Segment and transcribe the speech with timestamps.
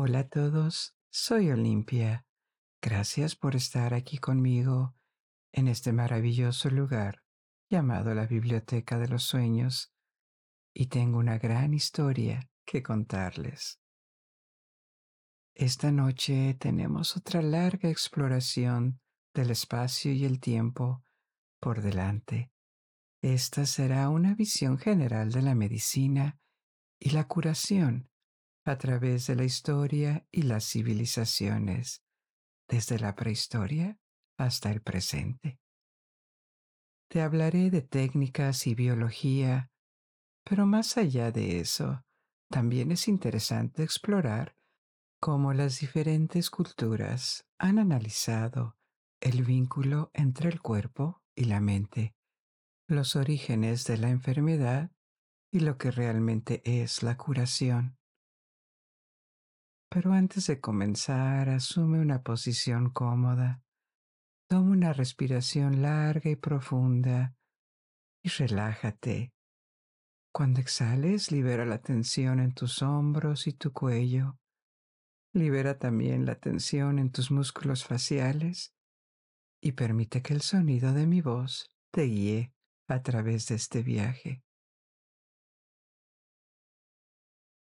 [0.00, 2.24] Hola a todos, soy Olimpia.
[2.80, 4.94] Gracias por estar aquí conmigo
[5.50, 7.24] en este maravilloso lugar
[7.68, 9.92] llamado la Biblioteca de los Sueños
[10.72, 13.80] y tengo una gran historia que contarles.
[15.56, 19.00] Esta noche tenemos otra larga exploración
[19.34, 21.02] del espacio y el tiempo
[21.58, 22.52] por delante.
[23.20, 26.38] Esta será una visión general de la medicina
[27.00, 28.07] y la curación
[28.68, 32.04] a través de la historia y las civilizaciones,
[32.68, 33.98] desde la prehistoria
[34.36, 35.58] hasta el presente.
[37.08, 39.70] Te hablaré de técnicas y biología,
[40.44, 42.04] pero más allá de eso,
[42.50, 44.54] también es interesante explorar
[45.18, 48.76] cómo las diferentes culturas han analizado
[49.20, 52.14] el vínculo entre el cuerpo y la mente,
[52.86, 54.92] los orígenes de la enfermedad
[55.50, 57.97] y lo que realmente es la curación.
[59.90, 63.62] Pero antes de comenzar, asume una posición cómoda.
[64.48, 67.34] Toma una respiración larga y profunda
[68.22, 69.32] y relájate.
[70.32, 74.38] Cuando exhales, libera la tensión en tus hombros y tu cuello.
[75.32, 78.74] Libera también la tensión en tus músculos faciales
[79.62, 82.52] y permite que el sonido de mi voz te guíe
[82.88, 84.42] a través de este viaje.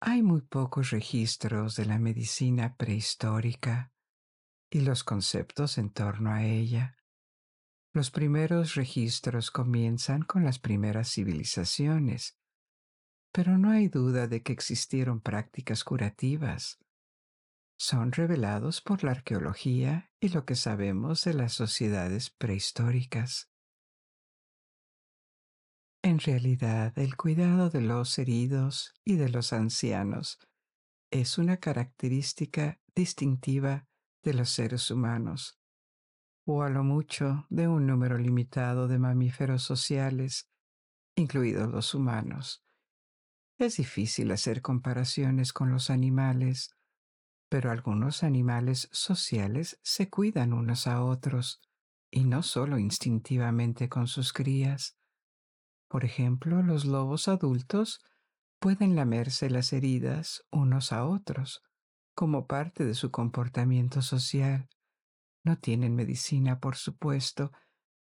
[0.07, 3.91] Hay muy pocos registros de la medicina prehistórica
[4.69, 6.95] y los conceptos en torno a ella.
[7.91, 12.37] Los primeros registros comienzan con las primeras civilizaciones,
[13.31, 16.77] pero no hay duda de que existieron prácticas curativas.
[17.75, 23.49] Son revelados por la arqueología y lo que sabemos de las sociedades prehistóricas.
[26.05, 30.37] En realidad, el cuidado de los heridos y de los ancianos
[31.09, 33.87] es una característica distintiva
[34.21, 35.59] de los seres humanos,
[36.45, 40.47] o a lo mucho de un número limitado de mamíferos sociales,
[41.15, 42.63] incluidos los humanos.
[43.57, 46.75] Es difícil hacer comparaciones con los animales,
[47.49, 51.63] pero algunos animales sociales se cuidan unos a otros,
[52.11, 54.99] y no solo instintivamente con sus crías.
[55.87, 58.03] Por ejemplo, los lobos adultos
[58.59, 61.61] pueden lamerse las heridas unos a otros
[62.15, 64.69] como parte de su comportamiento social.
[65.43, 67.51] No tienen medicina, por supuesto,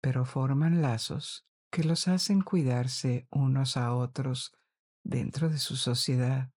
[0.01, 4.53] pero forman lazos que los hacen cuidarse unos a otros
[5.03, 6.53] dentro de su sociedad.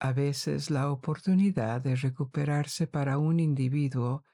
[0.00, 4.24] A veces la oportunidad de recuperarse para un individuo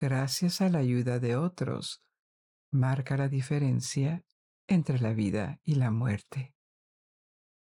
[0.00, 2.02] gracias a la ayuda de otros
[2.70, 4.24] marca la diferencia
[4.66, 6.54] entre la vida y la muerte.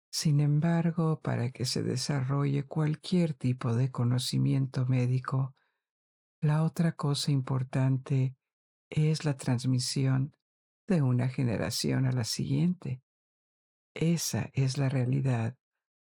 [0.09, 5.53] Sin embargo, para que se desarrolle cualquier tipo de conocimiento médico,
[6.39, 8.35] la otra cosa importante
[8.89, 10.35] es la transmisión
[10.87, 13.01] de una generación a la siguiente.
[13.93, 15.57] Esa es la realidad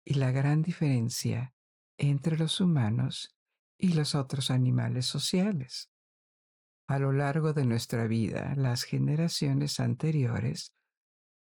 [0.06, 1.54] y la gran diferencia
[1.98, 3.36] entre los humanos
[3.78, 5.92] y los otros animales sociales.
[6.90, 10.74] A lo largo de nuestra vida, las generaciones anteriores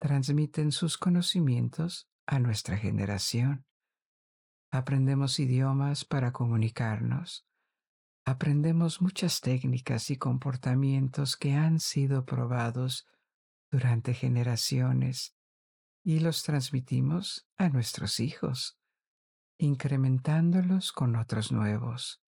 [0.01, 3.65] transmiten sus conocimientos a nuestra generación.
[4.73, 7.47] Aprendemos idiomas para comunicarnos.
[8.25, 13.07] Aprendemos muchas técnicas y comportamientos que han sido probados
[13.71, 15.37] durante generaciones
[16.03, 18.81] y los transmitimos a nuestros hijos,
[19.59, 22.21] incrementándolos con otros nuevos.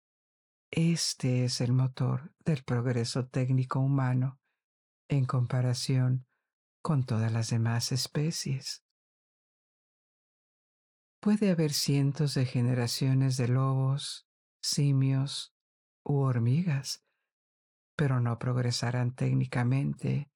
[0.72, 4.38] Este es el motor del progreso técnico humano
[5.07, 6.28] en comparación
[6.81, 8.83] con todas las demás especies.
[11.22, 14.28] Puede haber cientos de generaciones de lobos,
[14.61, 15.55] simios
[16.03, 17.05] u hormigas,
[17.95, 20.29] pero no progresarán técnicamente,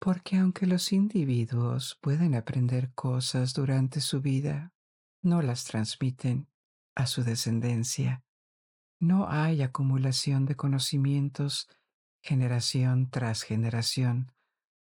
[0.00, 4.72] porque aunque los individuos pueden aprender cosas durante su vida,
[5.22, 6.48] no las transmiten
[6.94, 8.24] a su descendencia
[9.02, 11.68] no hay acumulación de conocimientos
[12.22, 14.30] generación tras generación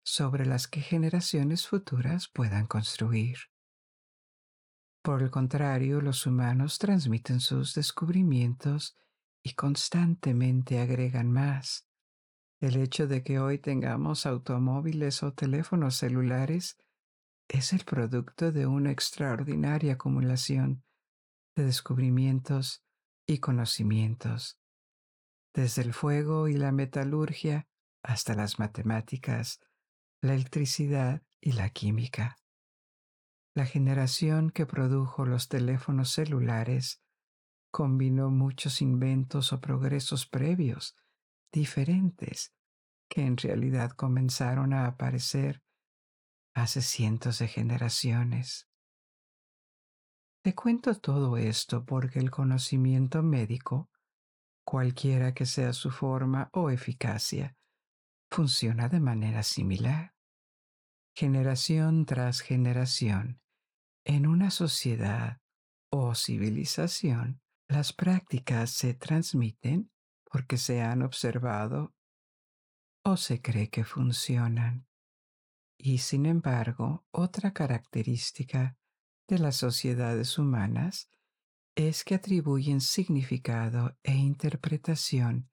[0.04, 3.38] sobre las que generaciones futuras puedan construir.
[5.02, 8.98] Por el contrario, los humanos transmiten sus descubrimientos
[9.42, 11.88] y constantemente agregan más.
[12.60, 16.78] El hecho de que hoy tengamos automóviles o teléfonos celulares
[17.48, 20.84] es el producto de una extraordinaria acumulación
[21.56, 22.84] de descubrimientos
[23.28, 24.60] y conocimientos,
[25.54, 27.68] desde el fuego y la metalurgia
[28.04, 29.60] hasta las matemáticas,
[30.22, 32.38] la electricidad y la química.
[33.56, 37.02] La generación que produjo los teléfonos celulares
[37.72, 40.96] combinó muchos inventos o progresos previos,
[41.52, 42.54] diferentes,
[43.10, 45.64] que en realidad comenzaron a aparecer
[46.56, 48.68] hace cientos de generaciones.
[50.44, 53.90] Te cuento todo esto porque el conocimiento médico,
[54.66, 57.56] cualquiera que sea su forma o eficacia,
[58.30, 60.14] funciona de manera similar.
[61.16, 63.40] Generación tras generación,
[64.04, 65.40] en una sociedad
[65.90, 69.94] o civilización, las prácticas se transmiten
[70.30, 71.96] porque se han observado
[73.06, 74.88] o se cree que funcionan.
[75.78, 78.78] Y sin embargo, otra característica
[79.28, 81.10] de las sociedades humanas
[81.76, 85.50] es que atribuyen significado e interpretación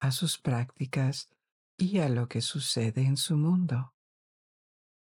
[0.00, 1.28] a sus prácticas
[1.76, 3.94] y a lo que sucede en su mundo.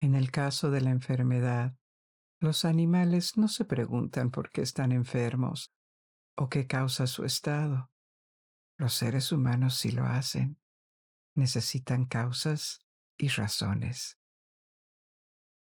[0.02, 1.78] En el caso de la enfermedad,
[2.40, 5.72] los animales no se preguntan por qué están enfermos
[6.36, 7.92] o qué causa su estado.
[8.78, 10.60] Los seres humanos sí lo hacen.
[11.36, 12.86] Necesitan causas
[13.18, 14.20] y razones.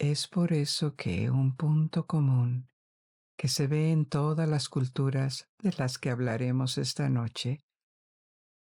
[0.03, 2.71] Es por eso que un punto común
[3.37, 7.59] que se ve en todas las culturas de las que hablaremos esta noche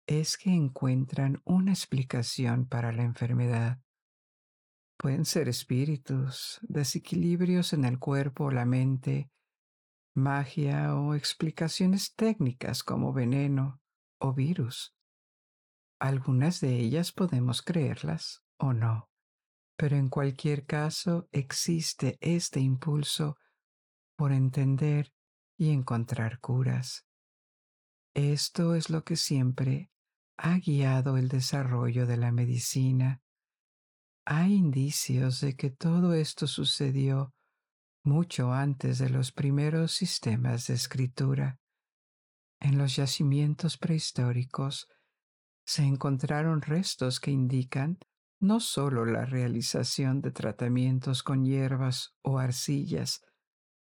[0.06, 3.80] es que encuentran una explicación para la enfermedad.
[4.98, 9.32] Pueden ser espíritus, desequilibrios en el cuerpo o la mente,
[10.16, 13.80] magia o explicaciones técnicas como veneno
[14.20, 14.94] o virus.
[16.02, 19.09] Algunas de ellas podemos creerlas o no,
[19.80, 23.38] pero en cualquier caso existe este impulso
[24.18, 25.14] por entender
[25.58, 27.08] y encontrar curas.
[28.14, 29.90] Esto es lo que siempre
[30.36, 33.22] ha guiado el desarrollo de la medicina.
[34.26, 37.34] Hay indicios de que todo esto sucedió
[38.04, 41.58] mucho antes de los primeros sistemas de escritura.
[42.60, 44.90] En los yacimientos prehistóricos
[45.66, 47.98] se encontraron restos que indican
[48.40, 53.22] no solo la realización de tratamientos con hierbas o arcillas,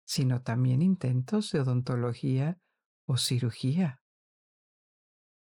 [0.04, 2.58] sino también intentos de odontología
[3.06, 4.02] o cirugía.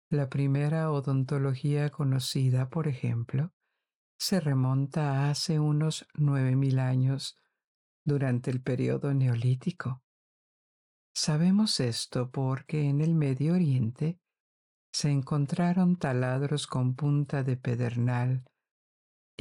[0.10, 3.54] La primera odontología conocida, por ejemplo,
[4.20, 7.38] se remonta a hace unos nueve mil años
[8.04, 10.04] durante el periodo neolítico.
[11.14, 14.20] Sabemos esto porque en el Medio Oriente
[14.94, 18.50] se encontraron taladros con punta de pedernal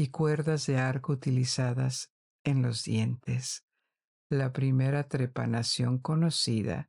[0.01, 2.11] y cuerdas de arco utilizadas
[2.43, 3.67] en los dientes.
[4.31, 6.89] La primera trepanación conocida,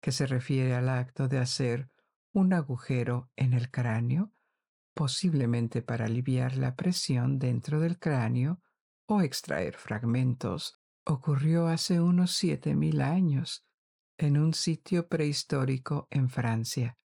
[0.00, 1.90] que se refiere al acto de hacer
[2.32, 4.32] un agujero en el cráneo,
[4.94, 8.60] posiblemente para aliviar la presión dentro del cráneo
[9.06, 13.66] o extraer fragmentos, ocurrió hace unos siete mil años
[14.18, 16.96] en un sitio prehistórico en Francia,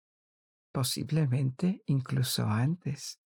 [0.72, 3.20] posiblemente incluso antes.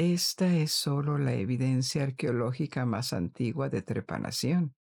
[0.00, 4.76] Esta es solo la evidencia arqueológica más antigua de trepanación.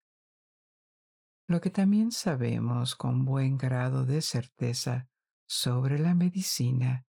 [1.48, 5.10] Lo que también sabemos con buen grado de certeza
[5.48, 7.08] sobre la medicina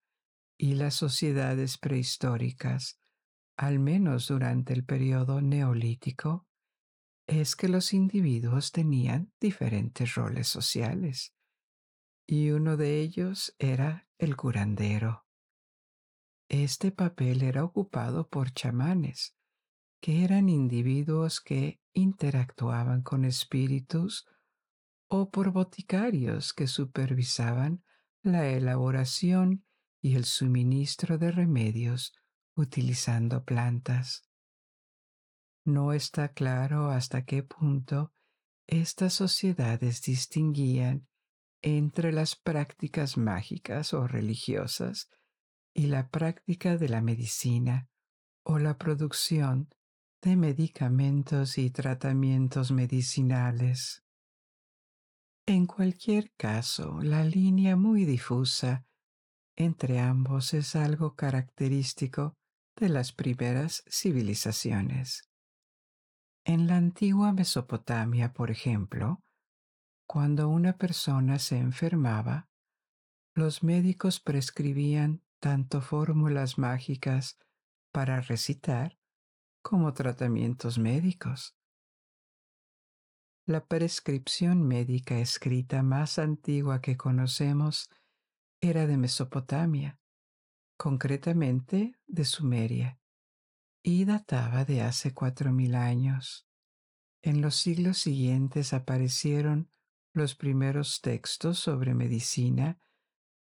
[0.57, 3.01] y las sociedades prehistóricas,
[3.57, 6.47] al menos durante el periodo neolítico,
[7.27, 11.35] es que los individuos tenían diferentes roles sociales,
[12.25, 15.26] y uno de ellos era el curandero.
[16.49, 19.37] Este papel era ocupado por chamanes,
[20.01, 24.27] que eran individuos que interactuaban con espíritus
[25.09, 27.83] o por boticarios que supervisaban
[28.23, 29.65] la elaboración
[30.01, 32.13] y el suministro de remedios
[32.55, 34.29] utilizando plantas.
[35.65, 38.13] No está claro hasta qué punto
[38.69, 41.09] estas sociedades distinguían
[41.63, 45.09] entre las prácticas mágicas o religiosas
[45.77, 47.91] y la práctica de la medicina
[48.43, 49.69] o la producción
[50.23, 54.03] de medicamentos y tratamientos medicinales.
[55.45, 58.87] En cualquier caso, la línea muy difusa
[59.55, 62.35] entre ambos es algo característico
[62.77, 65.29] de las primeras civilizaciones.
[66.47, 69.23] En la antigua Mesopotamia, por ejemplo,
[70.09, 72.49] cuando una persona se enfermaba,
[73.35, 77.39] los médicos prescribían tanto fórmulas mágicas
[77.93, 78.99] para recitar
[79.63, 81.57] como tratamientos médicos.
[83.47, 87.89] La prescripción médica escrita más antigua que conocemos
[88.61, 90.01] era de Mesopotamia,
[90.77, 93.01] concretamente de Sumeria,
[93.83, 96.49] y databa de hace cuatro mil años.
[97.23, 99.71] En los siglos siguientes aparecieron
[100.13, 102.81] los primeros textos sobre medicina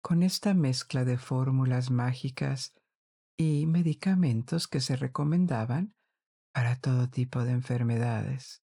[0.02, 2.74] con esta mezcla de fórmulas mágicas
[3.36, 5.94] y medicamentos que se recomendaban
[6.52, 8.62] para todo tipo de enfermedades.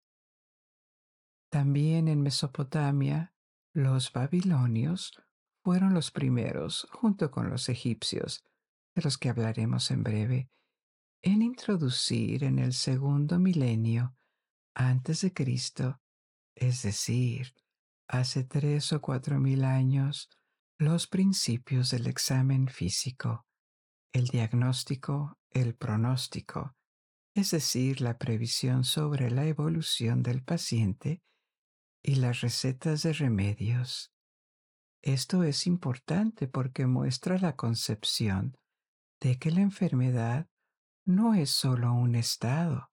[1.50, 3.34] También en Mesopotamia,
[3.74, 5.14] los babilonios
[5.64, 8.44] fueron los primeros, junto con los egipcios,
[8.96, 10.50] de los que hablaremos en breve,
[11.22, 14.16] en introducir en el segundo milenio
[14.74, 16.02] antes de Cristo,
[16.56, 17.54] es decir,
[18.08, 20.30] hace tres o cuatro mil años,
[20.82, 23.46] los principios del examen físico,
[24.14, 26.76] el diagnóstico, el pronóstico,
[27.36, 31.22] es decir, la previsión sobre la evolución del paciente
[32.02, 34.12] y las recetas de remedios.
[35.04, 38.58] Esto es importante porque muestra la concepción
[39.20, 40.48] de que la enfermedad
[41.06, 42.90] no es solo un estado.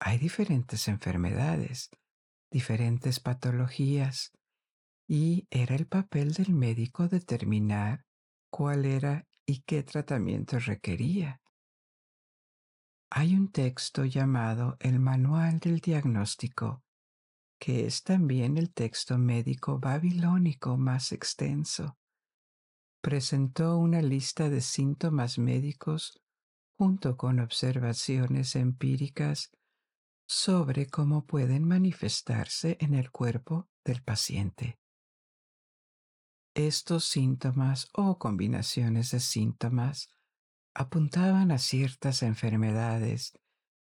[0.00, 1.90] Hay diferentes enfermedades,
[2.50, 4.32] diferentes patologías,
[5.06, 8.04] y era el papel del médico determinar
[8.50, 11.40] cuál era y qué tratamiento requería.
[13.10, 16.82] Hay un texto llamado el Manual del Diagnóstico,
[17.58, 21.96] que es también el texto médico babilónico más extenso.
[23.00, 26.20] Presentó una lista de síntomas médicos
[26.76, 29.50] junto con observaciones empíricas
[30.26, 34.78] sobre cómo pueden manifestarse en el cuerpo del paciente.
[36.56, 40.08] Estos síntomas o combinaciones de síntomas
[40.72, 43.32] apuntaban a ciertas enfermedades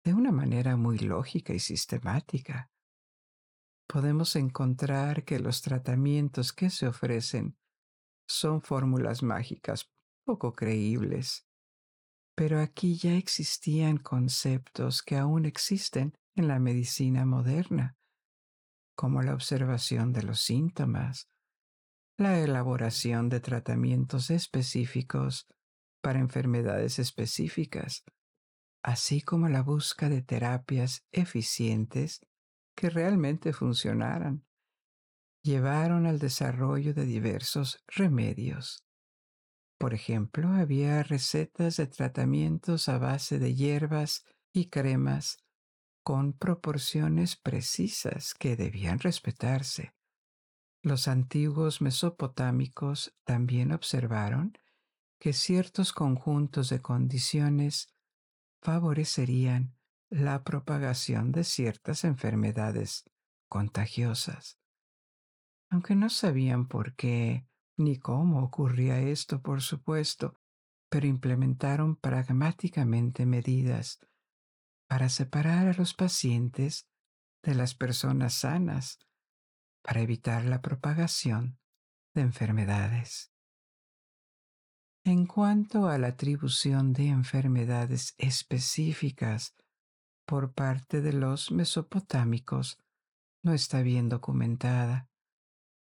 [0.05, 2.71] de una manera muy lógica y sistemática.
[3.89, 7.57] Podemos encontrar que los tratamientos que se ofrecen
[8.25, 9.91] son fórmulas mágicas
[10.25, 11.45] poco creíbles,
[12.37, 17.97] pero aquí ya existían conceptos que aún existen en la medicina moderna,
[18.95, 21.29] como la observación de los síntomas,
[22.17, 25.47] la elaboración de tratamientos específicos
[26.01, 28.05] para enfermedades específicas,
[28.83, 32.21] así como la búsqueda de terapias eficientes
[32.75, 34.45] que realmente funcionaran,
[35.43, 38.85] llevaron al desarrollo de diversos remedios.
[39.77, 45.37] Por ejemplo, había recetas de tratamientos a base de hierbas y cremas
[46.01, 49.93] con proporciones precisas que debían respetarse
[50.85, 54.55] los antiguos mesopotámicos también observaron
[55.19, 57.87] que ciertos conjuntos de condiciones
[58.61, 59.75] favorecerían
[60.11, 63.03] la propagación de ciertas enfermedades
[63.49, 64.59] contagiosas.
[65.71, 70.39] Aunque no sabían por qué ni cómo ocurría esto, por supuesto,
[70.89, 73.99] pero implementaron pragmáticamente medidas
[74.87, 76.87] para separar a los pacientes
[77.41, 78.99] de las personas sanas
[79.85, 81.59] para evitar la propagación
[82.15, 83.31] de enfermedades.
[85.03, 89.53] En cuanto a la atribución de enfermedades específicas
[90.25, 92.79] por parte de los mesopotámicos,
[93.43, 95.07] no está bien documentada.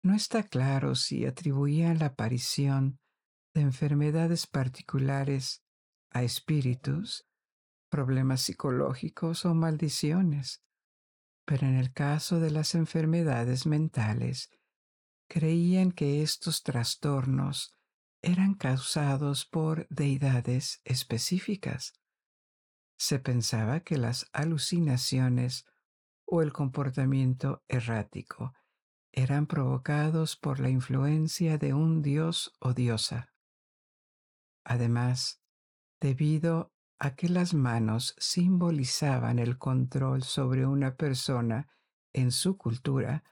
[0.03, 2.99] No está claro si atribuían la aparición
[3.55, 5.63] de enfermedades particulares
[6.11, 7.27] a espíritus,
[7.91, 10.63] problemas psicológicos o maldiciones
[11.45, 14.51] pero en el caso de las enfermedades mentales,
[15.29, 17.77] creían que estos trastornos
[18.23, 21.95] eran causados por deidades específicas.
[22.97, 25.67] Se pensaba que las alucinaciones
[26.25, 28.55] o el comportamiento errático
[29.13, 33.33] eran provocados por la influencia de un dios o diosa.
[34.65, 35.43] Además,
[36.01, 36.72] debido
[37.05, 41.67] a que las manos simbolizaban el control sobre una persona
[42.13, 43.25] en su cultura,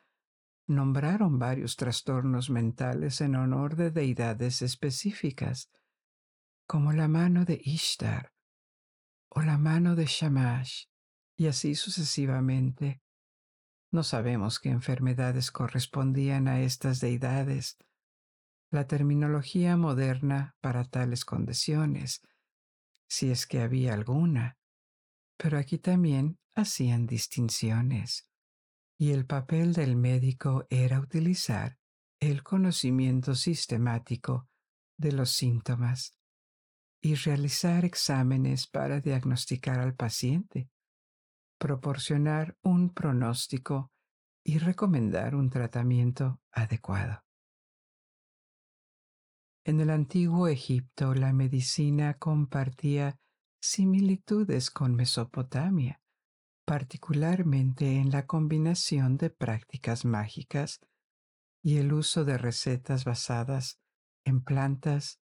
[0.67, 5.71] nombraron varios trastornos mentales en honor de deidades específicas,
[6.67, 8.33] como la mano de Ishtar
[9.29, 10.87] o la mano de Shamash,
[11.37, 13.01] y así sucesivamente.
[13.93, 17.79] No sabemos qué enfermedades correspondían a estas deidades.
[18.73, 22.23] La terminología moderna para tales condiciones
[23.11, 24.57] si es que había alguna,
[25.37, 28.31] pero aquí también hacían distinciones,
[28.99, 31.77] y el papel del médico era utilizar
[32.21, 34.49] el conocimiento sistemático
[34.97, 36.17] de los síntomas
[37.03, 40.71] y realizar exámenes para diagnosticar al paciente,
[41.59, 43.91] proporcionar un pronóstico
[44.45, 47.25] y recomendar un tratamiento adecuado.
[49.65, 53.19] En el antiguo Egipto la medicina compartía
[53.61, 56.01] similitudes con Mesopotamia,
[56.65, 60.81] particularmente en la combinación de prácticas mágicas
[61.63, 63.79] y el uso de recetas basadas
[64.25, 65.21] en plantas,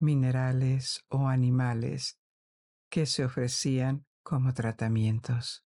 [0.00, 2.18] minerales o animales
[2.90, 5.64] que se ofrecían como tratamientos.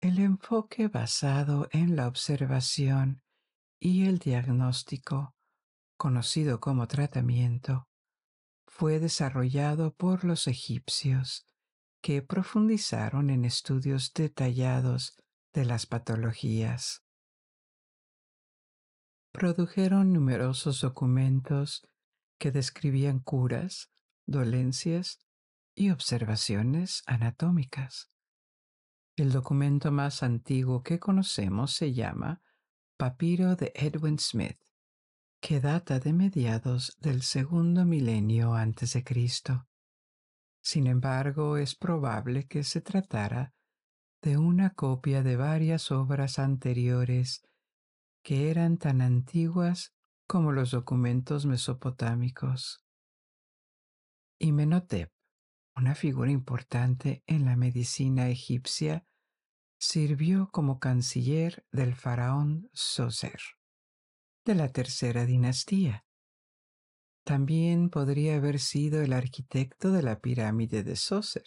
[0.00, 3.22] El enfoque basado en la observación
[3.80, 5.35] y el diagnóstico,
[5.96, 7.88] conocido como tratamiento,
[8.66, 11.46] fue desarrollado por los egipcios,
[12.02, 15.16] que profundizaron en estudios detallados
[15.52, 17.02] de las patologías.
[19.32, 21.86] Produjeron numerosos documentos
[22.38, 23.90] que describían curas,
[24.26, 25.18] dolencias
[25.74, 28.10] y observaciones anatómicas.
[29.16, 32.42] El documento más antiguo que conocemos se llama
[32.98, 34.58] Papiro de Edwin Smith,
[35.40, 39.66] que data de mediados del segundo milenio antes de Cristo.
[40.62, 43.54] Sin embargo, es probable que se tratara
[44.22, 47.42] de una copia de varias obras anteriores
[48.22, 49.94] que eran tan antiguas
[50.26, 52.82] como los documentos mesopotámicos.
[54.38, 55.10] Imenotep
[55.76, 59.06] una figura importante en la medicina egipcia,
[59.78, 63.38] sirvió como canciller del faraón Soser,
[64.46, 66.06] de la tercera dinastía.
[67.24, 71.42] También podría haber sido el arquitecto de la pirámide de Soser,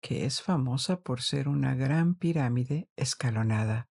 [0.00, 3.90] que es famosa por ser una gran pirámide escalonada,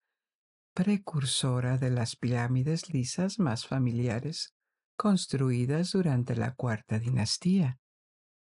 [0.75, 4.55] precursora de las pirámides lisas más familiares
[4.97, 7.79] construidas durante la cuarta dinastía.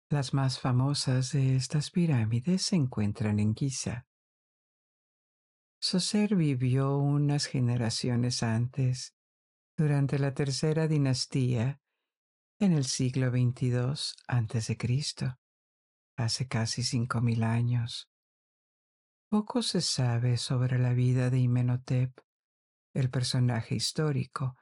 [0.10, 4.06] Las más famosas de estas pirámides se encuentran en Giza.
[5.80, 9.16] Soser vivió unas generaciones antes,
[9.80, 11.80] durante la tercera dinastía,
[12.60, 13.78] en el siglo XXII
[14.28, 14.78] a.C.,
[16.18, 18.10] hace casi cinco mil años.
[19.30, 22.12] Poco se sabe sobre la vida de Imenotep,
[22.94, 24.58] el personaje histórico,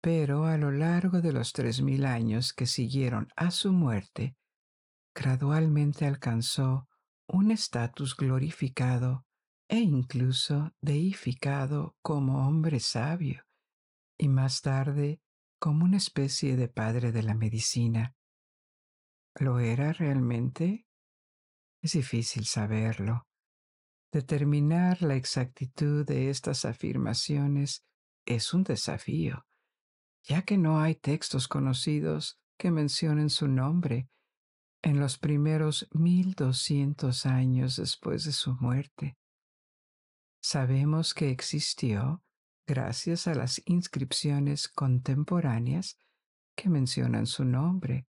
[0.00, 4.34] pero a lo largo de los tres mil años que siguieron a su muerte,
[5.14, 6.88] gradualmente alcanzó
[7.28, 9.24] un estatus glorificado
[9.68, 13.44] e incluso deificado como hombre sabio
[14.20, 15.22] y más tarde
[15.58, 18.14] como una especie de padre de la medicina.
[19.34, 20.86] ¿Lo era realmente?
[21.80, 23.26] Es difícil saberlo.
[24.12, 27.86] Determinar la exactitud de estas afirmaciones
[28.26, 29.46] es un desafío,
[30.22, 34.10] ya que no hay textos conocidos que mencionen su nombre
[34.82, 39.16] en los primeros 1200 años después de su muerte.
[40.42, 42.22] Sabemos que existió
[42.70, 45.98] gracias a las inscripciones contemporáneas
[46.54, 48.06] que mencionan su nombre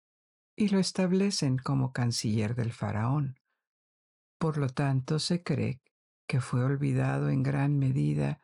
[0.56, 3.40] y lo establecen como canciller del faraón.
[4.40, 5.80] Por lo tanto, se cree
[6.28, 8.42] que fue olvidado en gran medida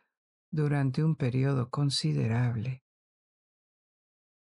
[0.52, 2.84] durante un periodo considerable.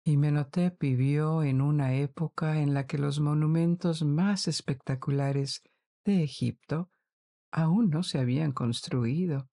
[0.05, 5.63] Imenotep vivió en una época en la que los monumentos más espectaculares
[6.05, 6.91] de Egipto
[7.51, 9.49] aún no se habían construido,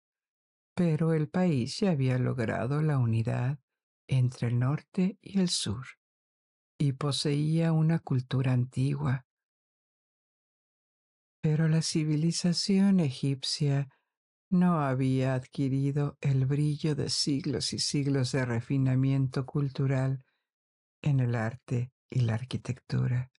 [0.78, 3.58] pero el país ya había logrado la unidad
[4.06, 5.84] entre el norte y el sur
[6.78, 9.26] y poseía una cultura antigua.
[11.42, 13.88] Pero la civilización egipcia
[14.50, 20.24] no había adquirido el brillo de siglos y siglos de refinamiento cultural
[21.02, 23.32] en el arte y la arquitectura.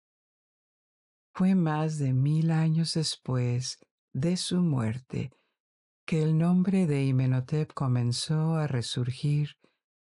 [1.33, 3.79] Fue más de mil años después
[4.11, 5.31] de su muerte
[6.09, 9.59] que el nombre de Imenotep comenzó a resurgir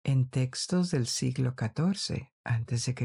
[0.04, 2.96] en textos del siglo XIV a.C.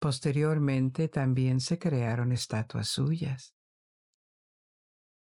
[0.00, 3.54] Posteriormente también se crearon estatuas suyas.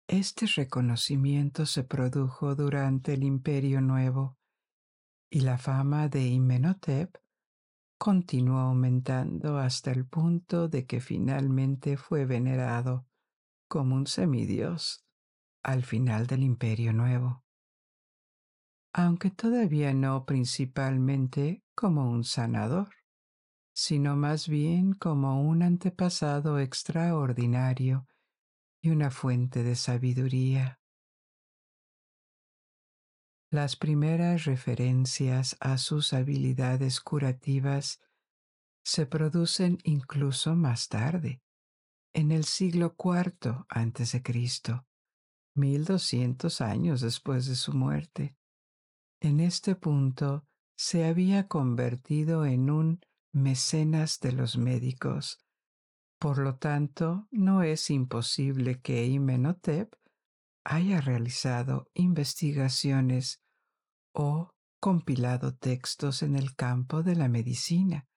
[0.08, 4.40] Este reconocimiento se produjo durante el Imperio Nuevo
[5.30, 7.16] y la fama de Imenotep
[8.00, 13.06] continuó aumentando hasta el punto de que finalmente fue venerado
[13.68, 15.05] como un semidios
[15.66, 17.44] al final del Imperio Nuevo,
[18.94, 22.90] aunque todavía no principalmente como un sanador,
[23.74, 28.08] sino más bien como un antepasado extraordinario
[28.80, 30.80] y una fuente de sabiduría.
[33.50, 38.02] Las primeras referencias a sus habilidades curativas
[38.84, 41.42] se producen incluso más tarde,
[42.14, 44.22] en el siglo IV a.C.,
[45.56, 48.38] 1200 años después de su muerte.
[49.22, 50.46] En este punto
[50.78, 53.00] se había convertido en un
[53.34, 55.40] mecenas de los médicos.
[56.20, 59.94] Por lo tanto, no es imposible que Imenotep
[60.64, 63.42] haya realizado investigaciones
[64.14, 68.08] o compilado textos en el campo de la medicina,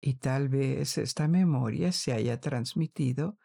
[0.00, 3.38] y tal vez esta memoria se haya transmitido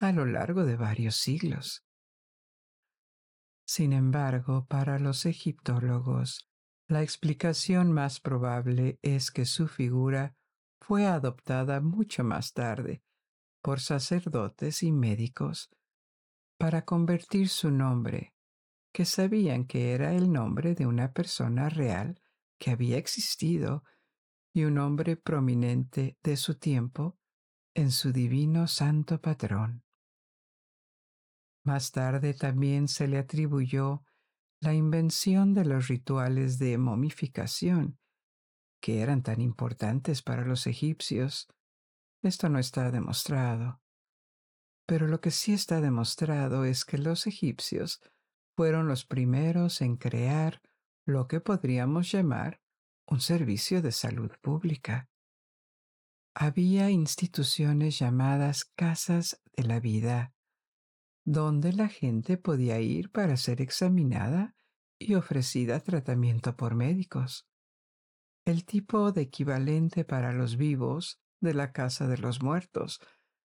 [0.00, 1.84] a lo largo de varios siglos.
[3.72, 6.50] Sin embargo, para los egiptólogos,
[6.88, 10.34] la explicación más probable es que su figura
[10.80, 13.04] fue adoptada mucho más tarde
[13.62, 15.70] por sacerdotes y médicos
[16.58, 18.34] para convertir su nombre,
[18.92, 22.20] que sabían que era el nombre de una persona real
[22.58, 23.84] que había existido
[24.52, 27.20] y un hombre prominente de su tiempo,
[27.74, 29.84] en su divino santo patrón.
[31.70, 34.02] Más tarde también se le atribuyó
[34.60, 37.96] la invención de los rituales de momificación,
[38.82, 41.46] que eran tan importantes para los egipcios.
[42.24, 43.80] Esto no está demostrado.
[44.84, 48.00] Pero lo que sí está demostrado es que los egipcios
[48.56, 50.60] fueron los primeros en crear
[51.06, 52.60] lo que podríamos llamar
[53.06, 55.08] un servicio de salud pública.
[56.34, 60.34] Había instituciones llamadas casas de la vida,
[61.24, 64.54] donde la gente podía ir para ser examinada
[64.98, 67.48] y ofrecida tratamiento por médicos.
[68.44, 73.00] El tipo de equivalente para los vivos de la casa de los muertos,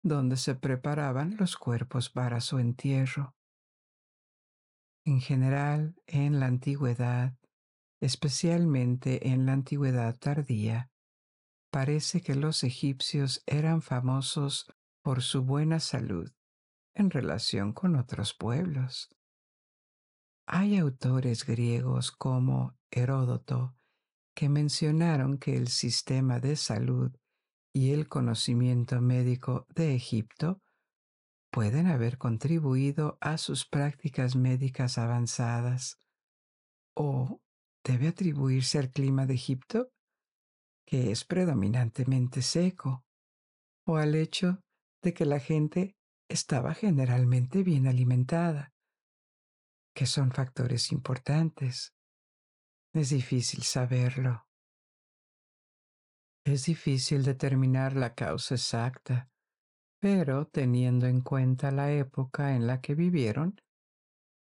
[0.02, 3.34] donde se preparaban los cuerpos para su entierro.
[5.06, 7.36] En general, en la antigüedad,
[8.00, 10.90] especialmente en la antigüedad tardía,
[11.70, 14.66] parece que los egipcios eran famosos
[15.02, 16.30] por su buena salud
[16.94, 19.08] en relación con otros pueblos.
[20.46, 23.74] Hay autores griegos como Heródoto
[24.34, 27.12] que mencionaron que el sistema de salud
[27.72, 30.60] y el conocimiento médico de Egipto
[31.50, 35.98] pueden haber contribuido a sus prácticas médicas avanzadas
[36.96, 37.40] o
[37.84, 39.90] debe atribuirse al clima de Egipto,
[40.86, 43.04] que es predominantemente seco,
[43.86, 44.60] o al hecho
[45.02, 45.96] de que la gente
[46.28, 48.72] estaba generalmente bien alimentada,
[49.94, 51.94] que son factores importantes.
[52.92, 54.46] Es difícil saberlo.
[56.44, 59.30] Es difícil determinar la causa exacta,
[60.00, 63.60] pero teniendo en cuenta la época en la que vivieron,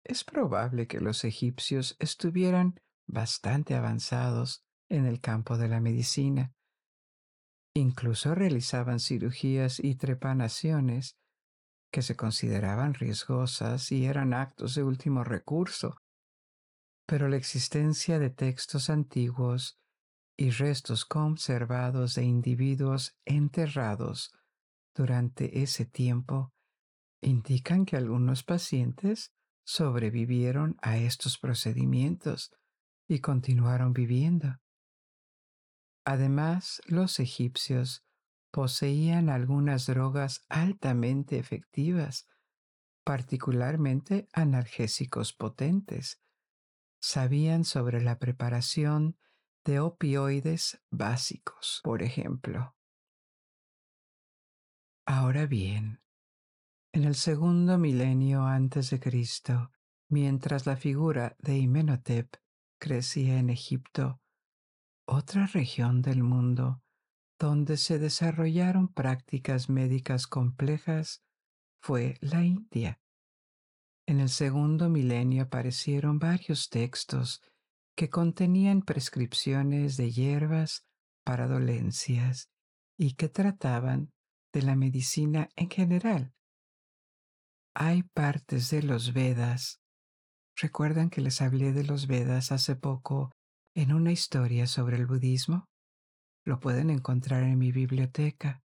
[0.04, 6.52] es probable que los egipcios estuvieran bastante avanzados en el campo de la medicina.
[7.74, 11.16] Incluso realizaban cirugías y trepanaciones
[11.92, 15.98] que se consideraban riesgosas y eran actos de último recurso.
[17.07, 19.78] Pero la existencia de textos antiguos
[20.37, 24.33] y restos conservados de individuos enterrados
[24.94, 26.52] durante ese tiempo
[27.20, 29.33] indican que algunos pacientes
[29.64, 32.50] sobrevivieron a estos procedimientos
[33.07, 34.59] y continuaron viviendo.
[36.05, 38.02] Además, los egipcios
[38.52, 42.28] poseían algunas drogas altamente efectivas,
[43.02, 46.22] particularmente analgésicos potentes.
[47.00, 49.18] Sabían sobre la preparación
[49.64, 52.76] de opioides básicos, por ejemplo.
[55.06, 56.02] Ahora bien,
[56.92, 59.72] en el segundo milenio antes de Cristo,
[60.08, 62.36] mientras la figura de Imenotep
[62.78, 64.20] crecía en Egipto,
[65.06, 66.81] otra región del mundo
[67.42, 71.24] donde se desarrollaron prácticas médicas complejas
[71.83, 73.00] fue la India.
[74.07, 77.42] En el segundo milenio aparecieron varios textos
[77.96, 80.87] que contenían prescripciones de hierbas
[81.24, 82.48] para dolencias
[82.96, 84.12] y que trataban
[84.52, 86.33] de la medicina en general.
[87.74, 89.81] Hay partes de los Vedas.
[90.55, 93.33] ¿Recuerdan que les hablé de los Vedas hace poco
[93.74, 95.71] en una historia sobre el budismo?
[96.44, 98.62] Lo pueden encontrar en mi biblioteca,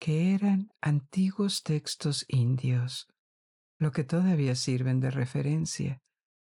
[0.00, 3.08] que eran antiguos textos indios,
[3.78, 6.02] lo que todavía sirven de referencia,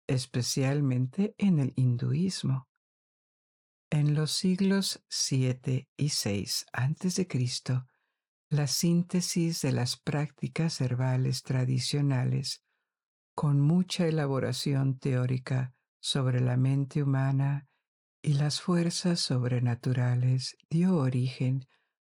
[0.07, 2.67] especialmente en el hinduismo.
[3.91, 7.27] En los siglos 7 y 6 a.C.,
[8.49, 12.63] la síntesis de las prácticas herbales tradicionales,
[13.35, 17.67] con mucha elaboración teórica sobre la mente humana
[18.21, 21.67] y las fuerzas sobrenaturales, dio origen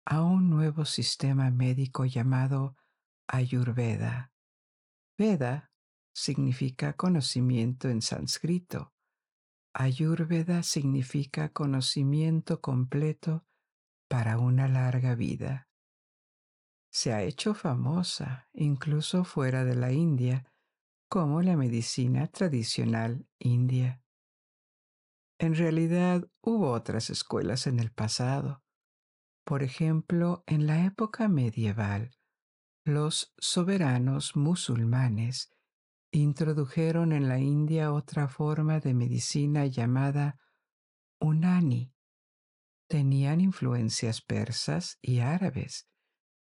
[0.05, 2.75] a un nuevo sistema médico llamado
[3.27, 4.31] Ayurveda.
[5.17, 5.71] Veda
[6.13, 8.93] significa conocimiento en sánscrito.
[9.73, 13.45] Ayurveda significa conocimiento completo
[14.07, 15.69] para una larga vida
[16.89, 20.51] se ha hecho famosa incluso fuera de la India
[21.07, 24.01] como la medicina tradicional india.
[25.41, 28.61] En realidad hubo otras escuelas en el pasado.
[29.45, 32.11] Por ejemplo, en la época medieval,
[32.83, 35.55] los soberanos musulmanes
[36.11, 40.37] introdujeron en la India otra forma de medicina llamada
[41.21, 41.93] Unani.
[42.89, 45.87] Tenían influencias persas y árabes,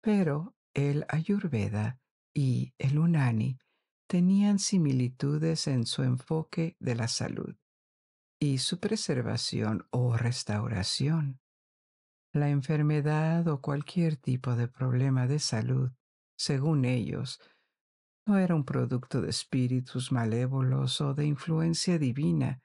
[0.01, 2.01] pero el Ayurveda
[2.33, 3.59] y el Unani
[4.09, 7.57] tenían similitudes en su enfoque de la salud
[8.39, 11.41] y su preservación o restauración.
[12.33, 15.91] La enfermedad o cualquier tipo de problema de salud,
[16.37, 17.41] según ellos,
[18.27, 22.61] no era un producto de espíritus malévolos o de influencia divina,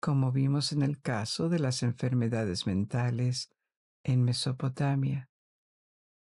[0.00, 3.48] como vimos en el caso de las enfermedades mentales
[4.02, 5.30] en Mesopotamia.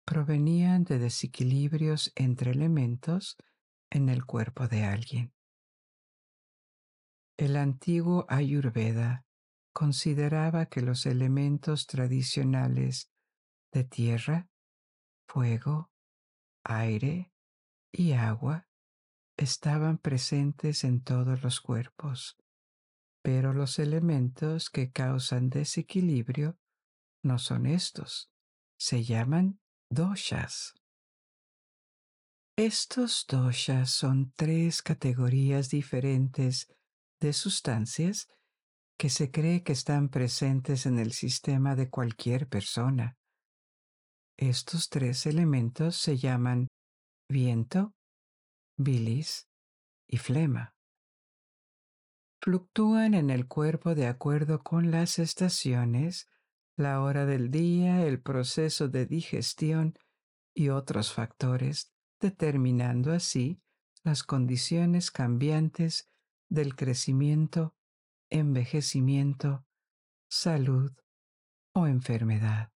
[0.06, 3.38] Provenían de desequilibrios entre elementos
[3.92, 5.34] en el cuerpo de alguien.
[7.40, 9.26] El antiguo Ayurveda
[9.72, 13.14] consideraba que los elementos tradicionales
[13.72, 14.50] de tierra,
[15.26, 15.90] fuego,
[16.66, 17.32] aire
[17.94, 18.68] y agua
[19.38, 22.36] estaban presentes en todos los cuerpos,
[23.24, 26.60] pero los elementos que causan desequilibrio
[27.24, 28.34] no son estos,
[28.78, 30.74] se llaman doshas.
[32.58, 36.68] Estos doshas son tres categorías diferentes
[37.20, 38.28] de sustancias
[38.98, 43.18] que se cree que están presentes en el sistema de cualquier persona.
[44.38, 46.68] Estos tres elementos se llaman
[47.30, 47.94] viento,
[48.78, 49.48] bilis
[50.08, 50.74] y flema.
[52.42, 56.28] Fluctúan en el cuerpo de acuerdo con las estaciones,
[56.78, 59.96] la hora del día, el proceso de digestión
[60.54, 63.62] y otros factores determinando así
[64.04, 66.10] las condiciones cambiantes
[66.50, 67.76] del crecimiento,
[68.30, 69.66] envejecimiento,
[70.30, 70.92] salud
[71.74, 72.72] o enfermedad.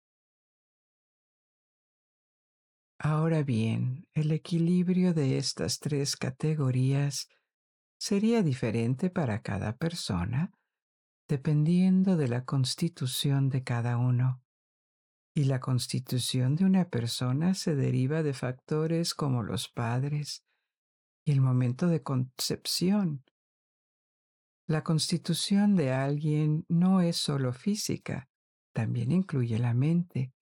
[2.99, 7.29] Ahora bien, el equilibrio de estas tres categorías
[7.99, 10.53] sería diferente para cada persona
[11.31, 14.43] dependiendo de la constitución de cada uno
[15.33, 20.45] y la constitución de una persona se deriva de factores como los padres
[21.25, 23.23] y el momento de concepción.
[24.71, 28.29] La constitución de alguien no es solo física,
[28.73, 30.33] también incluye la mente.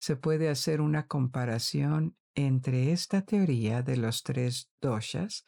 [0.00, 5.44] Se puede hacer una comparación entre esta teoría de los tres doshas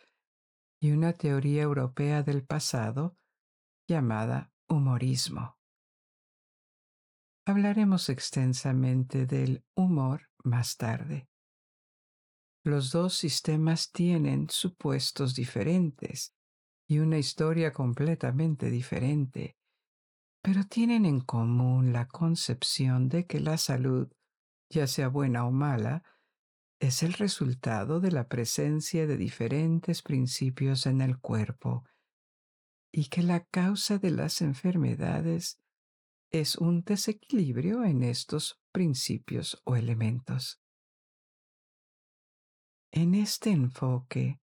[0.79, 3.17] y una teoría europea del pasado
[3.89, 5.57] llamada humorismo.
[7.47, 11.31] Hablaremos extensamente del humor más tarde.
[12.63, 16.36] Los dos sistemas tienen supuestos diferentes
[16.89, 19.57] y una historia completamente diferente,
[20.43, 24.09] pero tienen en común la concepción de que la salud,
[24.71, 26.05] ya sea buena o mala,
[26.79, 31.85] es el resultado de la presencia de diferentes principios en el cuerpo
[32.93, 35.61] y que la causa de las enfermedades
[36.31, 40.61] es un desequilibrio en estos principios o elementos.
[42.93, 44.41] En este enfoque,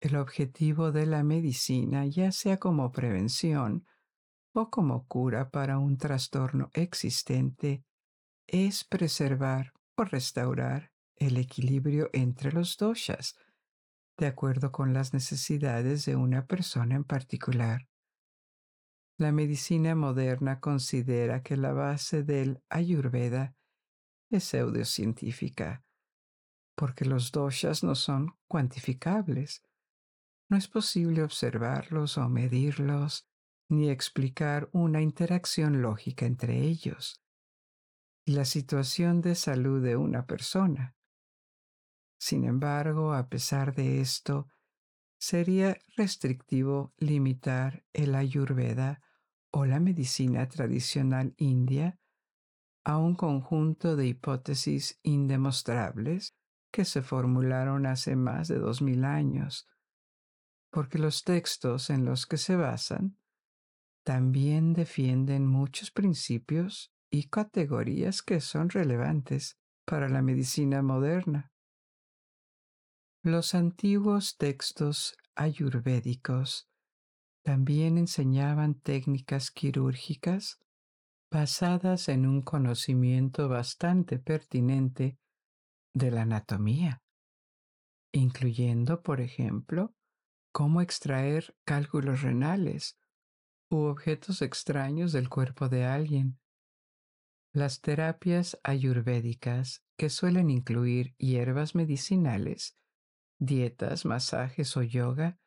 [0.00, 3.86] el objetivo de la medicina, ya sea como prevención
[4.52, 7.84] o como cura para un trastorno existente,
[8.46, 13.36] es preservar o restaurar el equilibrio entre los doshas,
[14.16, 17.86] de acuerdo con las necesidades de una persona en particular.
[19.18, 23.54] La medicina moderna considera que la base del ayurveda
[24.30, 25.84] es pseudocientífica,
[26.74, 29.62] porque los doshas no son cuantificables.
[30.50, 33.24] No es posible observarlos o medirlos,
[33.68, 37.22] ni explicar una interacción lógica entre ellos.
[38.26, 40.96] La situación de salud de una persona.
[42.18, 44.48] Sin embargo, a pesar de esto,
[45.20, 49.02] sería restrictivo limitar el ayurveda
[49.52, 52.00] o la medicina tradicional india
[52.84, 56.34] a un conjunto de hipótesis indemostrables
[56.72, 59.68] que se formularon hace más de dos mil años,
[60.70, 63.18] porque los textos en los que se basan
[64.04, 71.52] también defienden muchos principios y categorías que son relevantes para la medicina moderna.
[73.22, 76.70] Los antiguos textos ayurvédicos
[77.42, 80.58] también enseñaban técnicas quirúrgicas
[81.30, 85.18] basadas en un conocimiento bastante pertinente
[85.94, 87.02] de la anatomía,
[88.12, 89.94] incluyendo, por ejemplo,
[90.52, 92.98] cómo extraer cálculos renales
[93.70, 96.38] u objetos extraños del cuerpo de alguien.
[97.52, 102.76] Las terapias ayurvédicas, que suelen incluir hierbas medicinales,
[103.38, 105.38] dietas, masajes o yoga,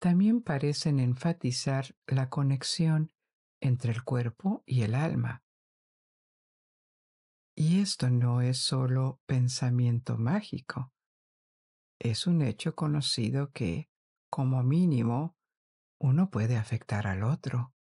[0.00, 3.12] también parecen enfatizar la conexión
[3.60, 5.44] entre el cuerpo y el alma.
[7.54, 10.94] Y esto no es solo pensamiento mágico,
[12.00, 13.89] es un hecho conocido que,
[14.30, 15.36] como mínimo,
[15.98, 17.74] uno puede afectar al otro.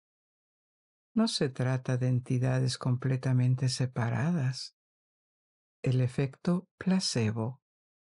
[1.15, 4.75] No se trata de entidades completamente separadas.
[5.83, 7.61] El efecto placebo,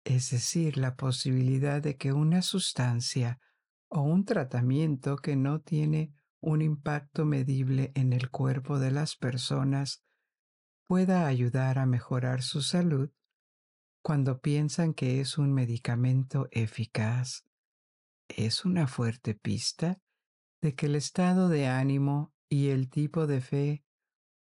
[0.05, 3.41] es decir, la posibilidad de que una sustancia
[3.89, 10.05] o un tratamiento que no tiene un impacto medible en el cuerpo de las personas
[10.87, 13.11] pueda ayudar a mejorar su salud
[14.03, 17.45] cuando piensan que es un medicamento eficaz,
[18.29, 19.99] es una fuerte pista
[20.61, 23.85] de que el estado de ánimo y el tipo de fe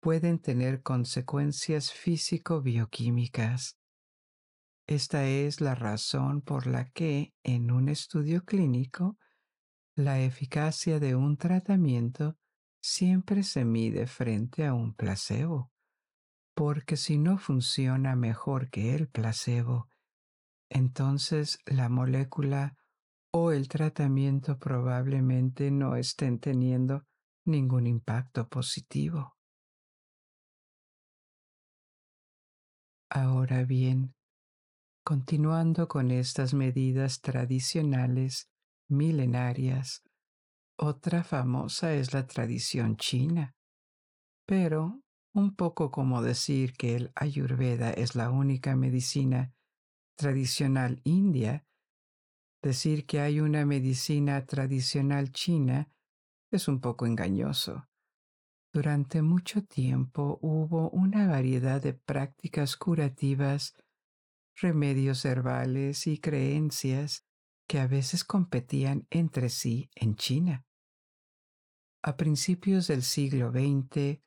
[0.02, 3.78] pueden tener consecuencias físico-bioquímicas.
[4.88, 9.18] Esta es la razón por la que, en un estudio clínico,
[9.96, 12.38] la eficacia de un tratamiento
[12.82, 15.72] siempre se mide frente a un placebo,
[16.56, 19.90] porque si no funciona mejor que el placebo,
[20.70, 22.79] entonces la molécula
[23.32, 27.06] o el tratamiento probablemente no estén teniendo
[27.46, 29.36] ningún impacto positivo.
[33.12, 34.14] Ahora bien,
[35.04, 38.50] continuando con estas medidas tradicionales
[38.88, 40.04] milenarias.
[40.78, 43.56] Otra famosa es la tradición china.
[44.46, 45.02] Pero,
[45.34, 49.54] un poco como decir que el ayurveda es la única medicina
[50.16, 51.66] tradicional india,
[52.62, 55.90] decir que hay una medicina tradicional china
[56.52, 57.88] es un poco engañoso.
[58.72, 63.74] Durante mucho tiempo hubo una variedad de prácticas curativas,
[64.56, 67.26] remedios herbales y creencias
[67.68, 70.66] que a veces competían entre sí en China.
[72.04, 74.22] A principios del siglo XX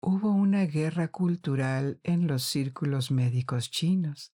[0.00, 4.32] hubo una guerra cultural en los círculos médicos chinos.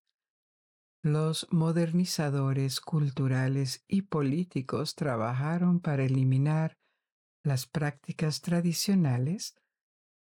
[1.05, 6.79] Los modernizadores culturales y políticos trabajaron para eliminar
[7.45, 9.55] las prácticas tradicionales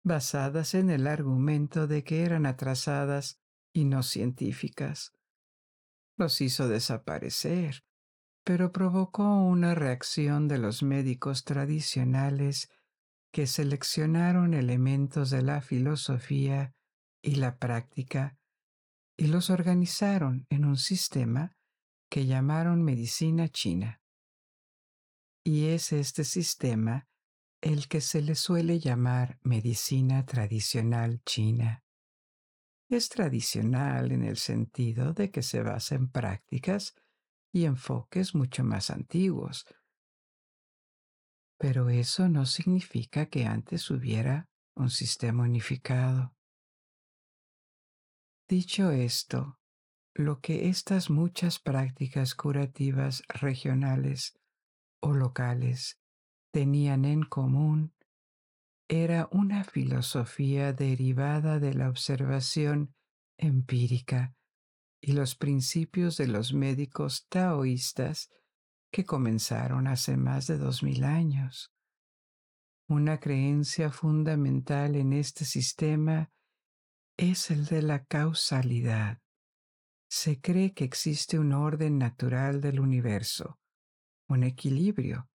[0.04, 3.40] basadas en el argumento de que eran atrasadas
[3.72, 5.14] y no científicas.
[6.18, 7.84] Los hizo desaparecer
[8.44, 12.70] pero provocó una reacción de los médicos tradicionales
[13.32, 16.74] que seleccionaron elementos de la filosofía
[17.22, 18.38] y la práctica
[19.22, 21.56] y los organizaron en un sistema
[22.10, 24.02] que llamaron medicina china.
[25.46, 27.08] Y es este sistema
[27.62, 31.84] el que se le suele llamar medicina tradicional china.
[32.90, 36.96] Es tradicional en el sentido de que se basa en prácticas
[37.54, 39.68] y enfoques mucho más antiguos.
[41.60, 46.34] Pero eso no significa que antes hubiera un sistema unificado.
[48.52, 49.58] Dicho esto,
[50.14, 54.38] lo que estas muchas prácticas curativas regionales
[55.00, 56.02] o locales
[56.52, 57.94] tenían en común
[58.90, 62.94] era una filosofía derivada de la observación
[63.38, 64.36] empírica
[65.00, 68.32] y los principios de los médicos taoístas
[68.92, 71.72] que comenzaron hace más de dos mil años.
[72.90, 76.34] Una creencia fundamental en este sistema
[77.18, 79.20] es el de la causalidad.
[80.10, 83.60] Se cree que existe un orden natural del universo,
[84.28, 85.30] un equilibrio,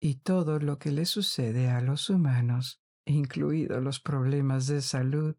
[0.00, 5.36] y todo lo que le sucede a los humanos, incluidos los problemas de salud,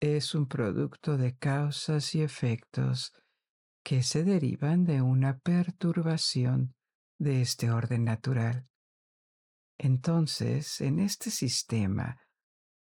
[0.00, 3.12] es un producto de causas y efectos
[3.84, 6.74] que se derivan de una perturbación
[7.18, 8.68] de este orden natural.
[9.78, 12.18] Entonces, en este sistema,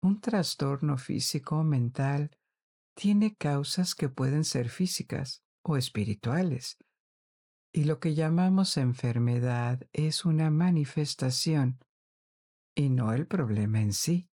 [0.01, 2.31] un trastorno físico o mental
[2.95, 6.77] tiene causas que pueden ser físicas o espirituales,
[7.73, 11.79] y lo que llamamos enfermedad es una manifestación
[12.75, 14.29] y no el problema en sí.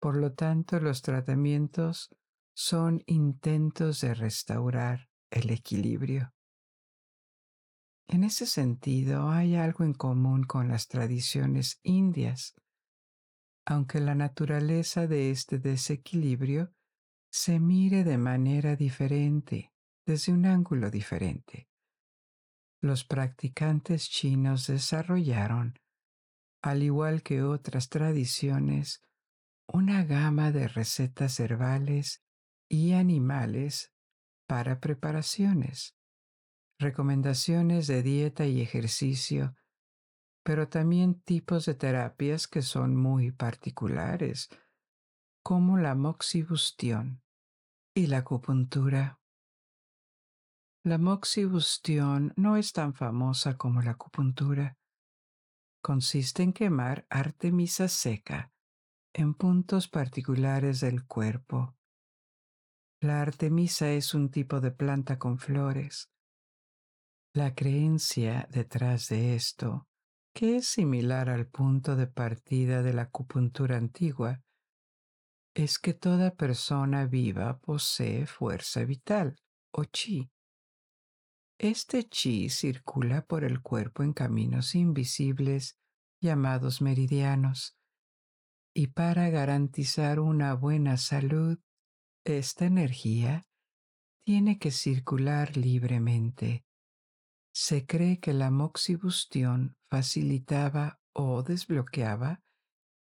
[0.00, 2.14] Por lo tanto, los tratamientos
[2.54, 6.32] son intentos de restaurar el equilibrio.
[8.06, 12.54] En ese sentido, hay algo en común con las tradiciones indias,
[13.66, 16.72] aunque la naturaleza de este desequilibrio
[17.30, 19.72] se mire de manera diferente,
[20.06, 21.68] desde un ángulo diferente.
[22.80, 25.78] Los practicantes chinos desarrollaron
[26.64, 29.02] al igual que otras tradiciones,
[29.68, 32.24] una gama de recetas herbales
[32.70, 33.92] y animales
[34.46, 35.94] para preparaciones,
[36.78, 39.54] recomendaciones de dieta y ejercicio,
[40.44, 44.50] pero también tipos de terapias que son muy particulares,
[45.42, 47.22] como la moxibustión
[47.94, 49.20] y la acupuntura.
[50.84, 54.76] La moxibustión no es tan famosa como la acupuntura.
[55.82, 58.52] Consiste en quemar artemisa seca
[59.14, 61.74] en puntos particulares del cuerpo.
[63.00, 66.10] La artemisa es un tipo de planta con flores.
[67.32, 69.88] La creencia detrás de esto,
[70.34, 74.42] que es similar al punto de partida de la acupuntura antigua,
[75.54, 79.36] es que toda persona viva posee fuerza vital
[79.72, 80.28] o chi.
[81.58, 85.78] Este chi circula por el cuerpo en caminos invisibles
[86.20, 87.76] llamados meridianos
[88.74, 91.58] y para garantizar una buena salud,
[92.24, 93.46] esta energía
[94.24, 96.64] tiene que circular libremente.
[97.56, 102.42] Se cree que la moxibustión facilitaba o desbloqueaba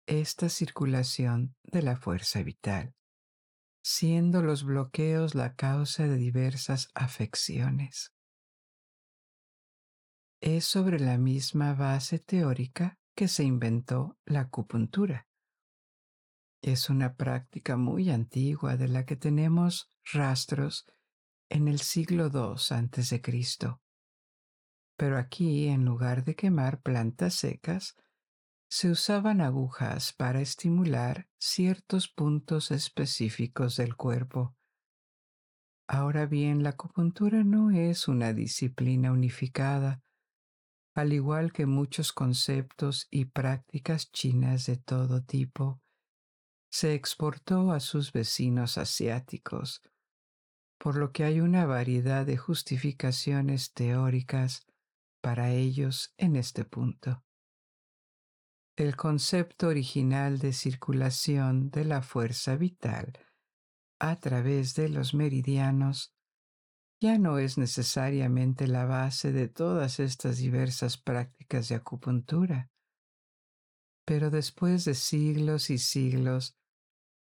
[0.06, 2.94] esta circulación de la fuerza vital,
[3.82, 8.14] siendo los bloqueos la causa de diversas afecciones.
[10.42, 15.26] Es sobre la misma base teórica que se inventó la acupuntura.
[16.62, 20.86] Es una práctica muy antigua de la que tenemos rastros
[21.50, 23.22] en el siglo II a.C.
[24.98, 27.96] Pero aquí, en lugar de quemar plantas secas,
[28.70, 34.56] se usaban agujas para estimular ciertos puntos específicos del cuerpo.
[35.88, 40.02] Ahora bien, la acupuntura no es una disciplina unificada,
[40.96, 45.82] al igual que muchos conceptos y prácticas chinas de todo tipo
[46.72, 49.84] se exportó a sus vecinos asiáticos,
[50.80, 54.66] por lo que hay una variedad de justificaciones teóricas
[55.24, 57.24] para ellos en este punto.
[58.76, 63.14] El concepto original de circulación de la fuerza vital
[64.00, 66.14] a través de los meridianos
[67.00, 72.70] ya no es necesariamente la base de todas estas diversas prácticas de acupuntura.
[74.06, 76.58] Pero después de siglos y siglos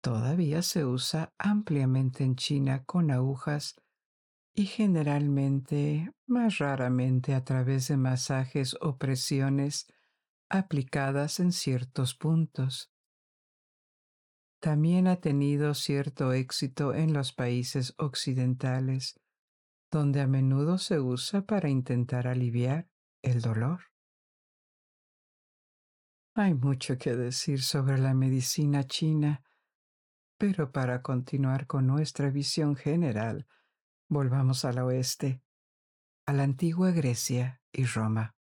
[0.01, 3.75] Todavía se usa ampliamente en China con agujas
[4.53, 9.87] y generalmente, más raramente a través de masajes o presiones
[10.49, 12.91] aplicadas en ciertos puntos.
[14.59, 19.19] También ha tenido cierto éxito en los países occidentales,
[19.89, 22.89] donde a menudo se usa para intentar aliviar
[23.23, 23.85] el dolor.
[26.35, 29.43] Hay mucho que decir sobre la medicina china,
[30.37, 33.47] pero para continuar con nuestra visión general,
[34.11, 35.41] volvamos al oeste,
[36.27, 38.35] a la antigua Grecia y Roma.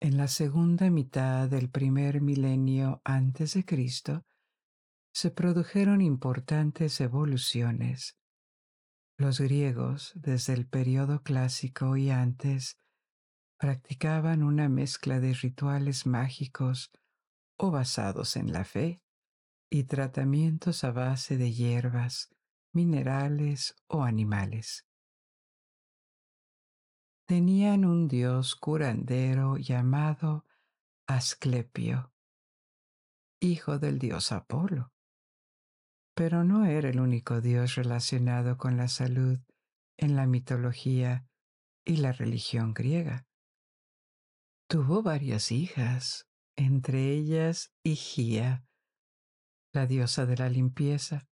[0.00, 4.26] En la segunda mitad del primer milenio antes de Cristo,
[5.14, 8.18] se produjeron importantes evoluciones.
[9.16, 12.76] Los griegos, desde el periodo clásico y antes,
[13.58, 16.90] practicaban una mezcla de rituales mágicos
[17.56, 19.00] o basados en la fe
[19.70, 22.33] y tratamientos a base de hierbas,
[22.74, 24.86] minerales o animales.
[27.26, 30.44] Tenían un dios curandero llamado
[31.06, 32.12] Asclepio,
[33.40, 34.92] hijo del dios Apolo.
[36.14, 39.38] Pero no era el único dios relacionado con la salud
[39.96, 41.26] en la mitología
[41.84, 43.26] y la religión griega.
[44.68, 48.66] Tuvo varias hijas, entre ellas Higia,
[49.72, 51.28] la diosa de la limpieza.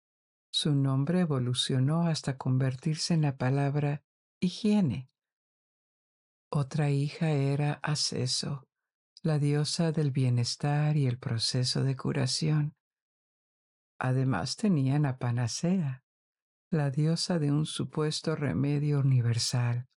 [0.51, 4.03] Su nombre evolucionó hasta convertirse en la palabra
[4.39, 5.09] higiene.
[6.51, 8.67] Otra hija era Aceso,
[9.21, 12.75] la diosa del bienestar y el proceso de curación.
[13.99, 16.03] Además tenían a Panacea,
[16.71, 19.87] la diosa de un supuesto remedio universal.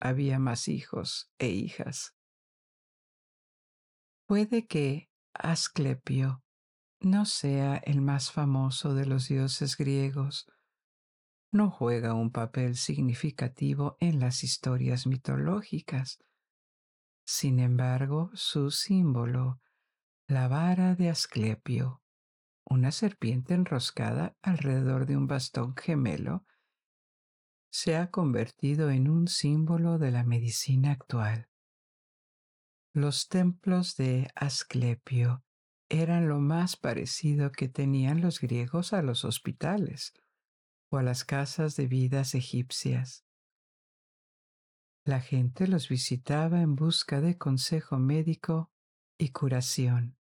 [0.00, 2.14] Había más hijos e hijas.
[4.26, 6.44] Puede que Asclepio
[7.04, 10.50] no sea el más famoso de los dioses griegos,
[11.50, 16.18] no juega un papel significativo en las historias mitológicas.
[17.26, 19.60] Sin embargo, su símbolo,
[20.26, 22.02] la vara de Asclepio,
[22.64, 26.46] una serpiente enroscada alrededor de un bastón gemelo,
[27.70, 31.48] se ha convertido en un símbolo de la medicina actual.
[32.94, 35.44] Los templos de Asclepio
[35.92, 40.14] eran lo más parecido que tenían los griegos a los hospitales
[40.90, 43.26] o a las casas de vidas egipcias.
[45.04, 48.72] La gente los visitaba en busca de consejo médico
[49.18, 50.16] y curación.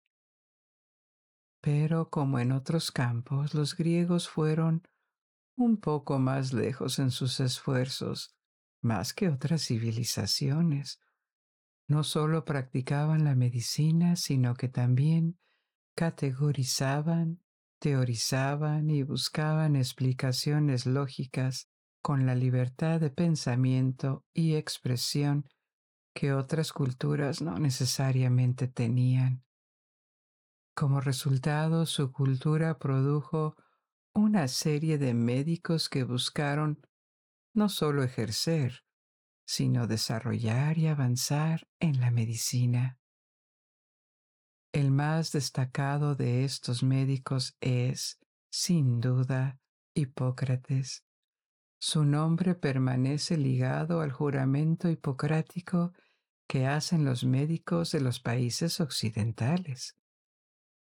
[1.61, 4.87] Pero como en otros campos, los griegos fueron
[5.55, 8.35] un poco más lejos en sus esfuerzos,
[8.81, 10.99] más que otras civilizaciones.
[11.87, 15.37] No solo practicaban la medicina, sino que también
[15.99, 17.43] categorizaban,
[17.77, 21.67] teorizaban y buscaban explicaciones lógicas
[22.01, 25.45] con la libertad de pensamiento y expresión
[26.13, 29.43] que otras culturas no necesariamente tenían.
[30.73, 33.57] Como resultado, su cultura produjo
[34.13, 36.79] una serie de médicos que buscaron
[37.53, 38.85] no solo ejercer,
[39.45, 42.98] sino desarrollar y avanzar en la medicina.
[44.71, 48.19] El más destacado de estos médicos es,
[48.51, 49.59] sin duda,
[49.95, 51.03] Hipócrates.
[51.79, 55.93] Su nombre permanece ligado al juramento hipocrático
[56.47, 59.95] que hacen los médicos de los países occidentales.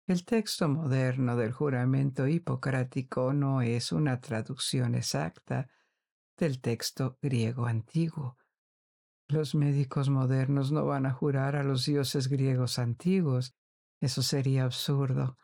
[0.08, 5.68] El texto moderno del juramento hipocrático no es una traducción exacta
[6.36, 8.38] del texto griego antiguo.
[9.28, 13.54] Los médicos modernos no van a jurar a los dioses griegos antiguos,
[14.00, 15.36] eso sería absurdo,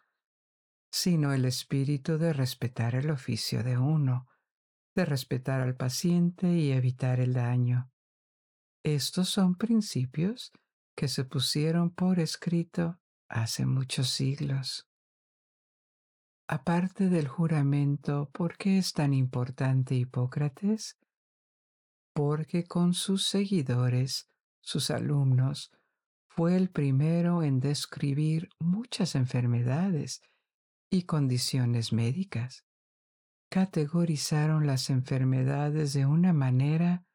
[0.90, 4.28] sino el espíritu de respetar el oficio de uno,
[4.94, 7.90] de respetar al paciente y evitar el daño.
[8.84, 10.52] Estos son principios
[10.96, 14.86] que se pusieron por escrito hace muchos siglos.
[16.46, 20.98] Aparte del juramento, ¿por qué es tan importante Hipócrates?
[22.12, 24.28] Porque con sus seguidores,
[24.60, 25.72] sus alumnos,
[26.36, 30.20] fue el primero en describir muchas enfermedades
[30.90, 32.64] y condiciones médicas
[33.50, 37.06] categorizaron las enfermedades de una manera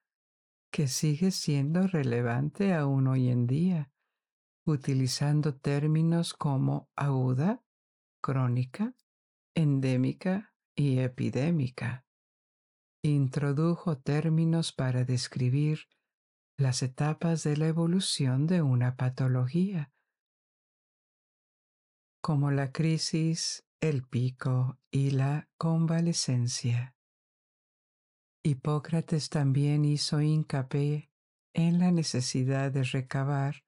[0.72, 3.92] que sigue siendo relevante aún hoy en día,
[4.66, 7.62] utilizando términos como aguda,
[8.22, 8.96] crónica,
[9.54, 12.06] endémica y epidémica.
[13.02, 15.88] Introdujo términos para describir
[16.60, 19.94] las etapas de la evolución de una patología,
[22.22, 26.96] como la crisis, el pico y la convalecencia.
[28.44, 31.10] Hipócrates también hizo hincapié
[31.54, 33.64] en la necesidad de recabar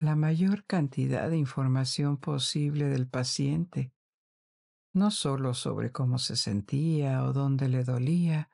[0.00, 3.92] la mayor cantidad de información posible del paciente,
[4.94, 8.48] no solo sobre cómo se sentía o dónde le dolía,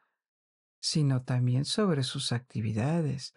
[0.80, 3.32] sino también sobre sus actividades,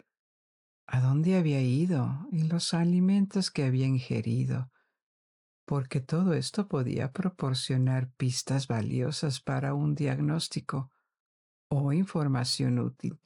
[0.88, 4.72] a dónde había ido y los alimentos que había ingerido,
[5.66, 10.92] porque todo esto podía proporcionar pistas valiosas para un diagnóstico
[11.70, 13.20] o información útil,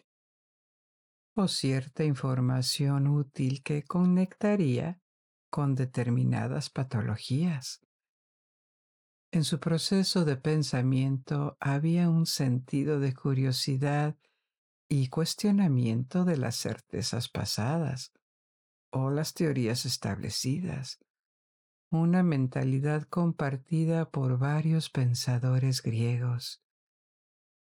[1.36, 5.02] o cierta información útil que conectaría
[5.50, 7.82] con determinadas patologías.
[9.32, 14.16] En su proceso de pensamiento había un sentido de curiosidad
[14.90, 18.12] y cuestionamiento de las certezas pasadas
[18.92, 21.00] o las teorías establecidas
[21.90, 26.62] una mentalidad compartida por varios pensadores griegos.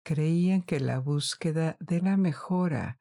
[0.03, 2.99] Creían que la búsqueda de la mejora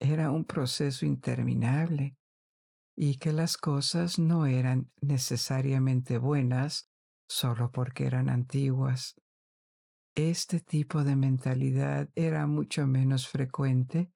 [0.00, 2.16] era un proceso interminable
[2.96, 6.90] y que las cosas no eran necesariamente buenas
[7.26, 9.14] solo porque eran antiguas.
[10.16, 14.12] Este tipo de mentalidad era mucho menos frecuente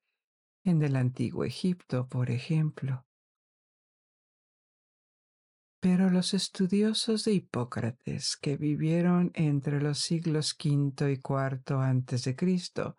[0.65, 3.05] en el antiguo Egipto, por ejemplo.
[5.81, 12.37] Pero los estudiosos de Hipócrates que vivieron entre los siglos V y IV antes de
[12.37, 12.97] Cristo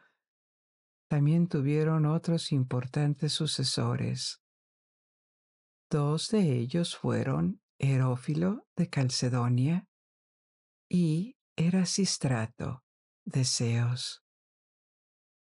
[1.09, 4.41] también tuvieron otros importantes sucesores.
[5.89, 9.87] Dos de ellos fueron Herófilo de Calcedonia
[10.89, 12.83] y Erasistrato
[13.29, 14.23] de Ceos.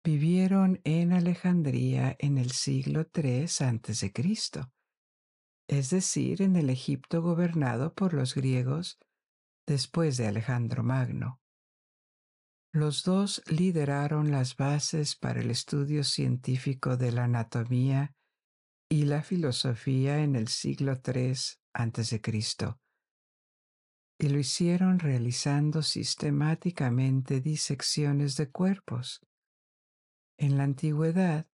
[0.03, 3.47] Vivieron en Alejandría en el siglo III
[4.13, 4.71] Cristo
[5.67, 8.99] es decir, en el Egipto gobernado por los griegos
[9.67, 11.41] después de Alejandro Magno.
[12.71, 18.13] Los dos lideraron las bases para el estudio científico de la anatomía
[18.89, 21.33] y la filosofía en el siglo III
[21.73, 22.21] a.C.
[24.17, 29.21] Y lo hicieron realizando sistemáticamente disecciones de cuerpos.
[30.37, 31.47] En la antigüedad,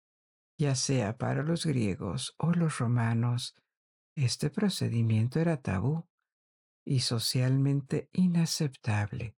[0.59, 3.57] ya sea para los griegos o los romanos,
[4.17, 6.07] Este procedimiento era tabú
[6.85, 9.37] y socialmente inaceptable,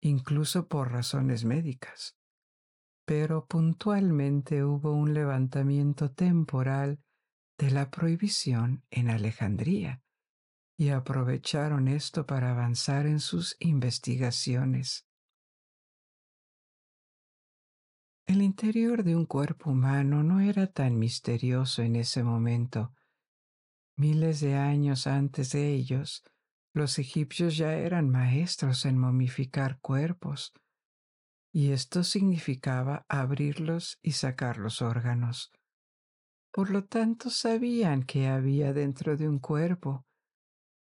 [0.00, 2.16] incluso por razones médicas.
[3.04, 7.00] Pero puntualmente hubo un levantamiento temporal
[7.58, 10.02] de la prohibición en Alejandría
[10.76, 15.06] y aprovecharon esto para avanzar en sus investigaciones.
[18.26, 22.92] El interior de un cuerpo humano no era tan misterioso en ese momento.
[23.96, 26.24] Miles de años antes de ellos,
[26.74, 30.52] los egipcios ya eran maestros en momificar cuerpos,
[31.52, 35.52] y esto significaba abrirlos y sacar los órganos.
[36.52, 40.04] Por lo tanto, sabían qué había dentro de un cuerpo,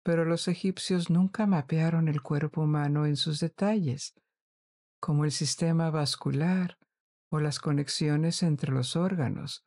[0.08, 4.14] pero los egipcios nunca mapearon el cuerpo humano en sus detalles,
[5.00, 6.78] como el sistema vascular
[7.30, 9.66] o las conexiones entre los órganos,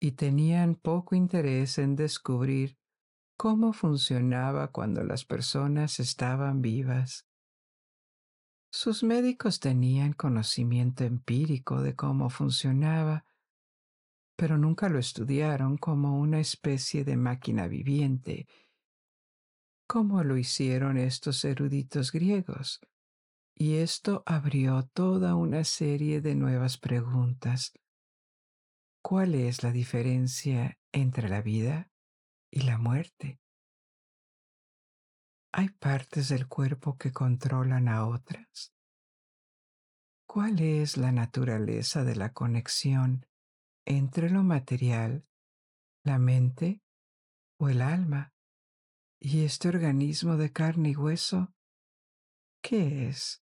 [0.00, 2.78] y tenían poco interés en descubrir
[3.36, 7.26] cómo funcionaba cuando las personas estaban vivas.
[8.72, 13.26] Sus médicos tenían conocimiento empírico de cómo funcionaba,
[14.34, 18.46] pero nunca lo estudiaron como una especie de máquina viviente,
[19.88, 22.80] como lo hicieron estos eruditos griegos.
[23.54, 27.72] Y esto abrió toda una serie de nuevas preguntas.
[29.02, 31.90] ¿Cuál es la diferencia entre la vida
[32.52, 33.40] y la muerte?
[35.52, 38.74] ¿Hay partes del cuerpo que controlan a otras?
[40.26, 43.26] ¿Cuál es la naturaleza de la conexión
[43.86, 45.26] entre lo material,
[46.04, 46.82] la mente
[47.58, 48.34] o el alma
[49.20, 51.54] y este organismo de carne y hueso?
[52.62, 53.42] ¿Qué es?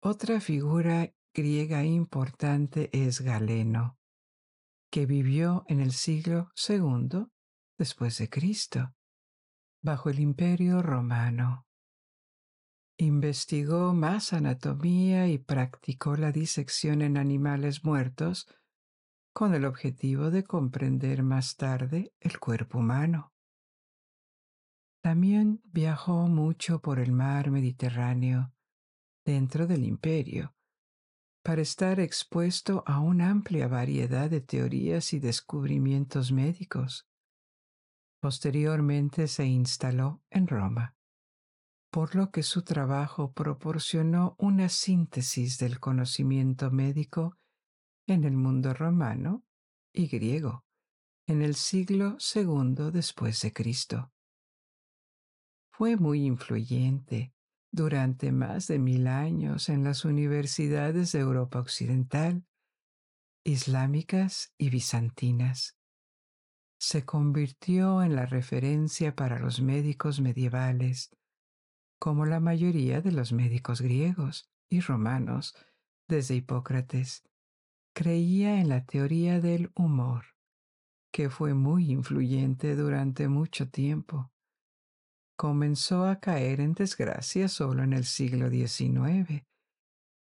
[0.00, 3.98] Otra figura griega importante es Galeno,
[4.90, 7.26] que vivió en el siglo II
[7.76, 8.94] después de Cristo,
[9.82, 11.66] bajo el Imperio Romano.
[12.96, 18.48] Investigó más anatomía y practicó la disección en animales muertos
[19.32, 23.32] con el objetivo de comprender más tarde el cuerpo humano.
[25.02, 28.52] También viajó mucho por el mar Mediterráneo
[29.24, 30.54] dentro del imperio
[31.42, 37.08] para estar expuesto a una amplia variedad de teorías y descubrimientos médicos.
[38.20, 40.96] Posteriormente se instaló en Roma,
[41.90, 47.38] por lo que su trabajo proporcionó una síntesis del conocimiento médico
[48.06, 49.44] en el mundo romano
[49.92, 50.64] y griego
[51.26, 54.12] en el siglo II después de Cristo.
[55.78, 57.32] Fue muy influyente
[57.70, 62.44] durante más de mil años en las universidades de Europa Occidental,
[63.44, 65.78] islámicas y bizantinas.
[66.80, 71.16] Se convirtió en la referencia para los médicos medievales,
[72.00, 75.54] como la mayoría de los médicos griegos y romanos
[76.08, 77.22] desde Hipócrates
[77.94, 80.24] creía en la teoría del humor,
[81.12, 84.32] que fue muy influyente durante mucho tiempo.
[85.38, 89.46] Comenzó a caer en desgracia solo en el siglo XIX,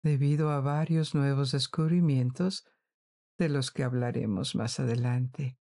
[0.02, 2.64] debido a varios nuevos descubrimientos
[3.38, 5.58] de los que hablaremos más adelante.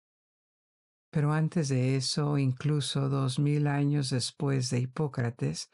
[1.10, 5.70] Pero antes de eso, incluso dos mil años después de Hipócrates,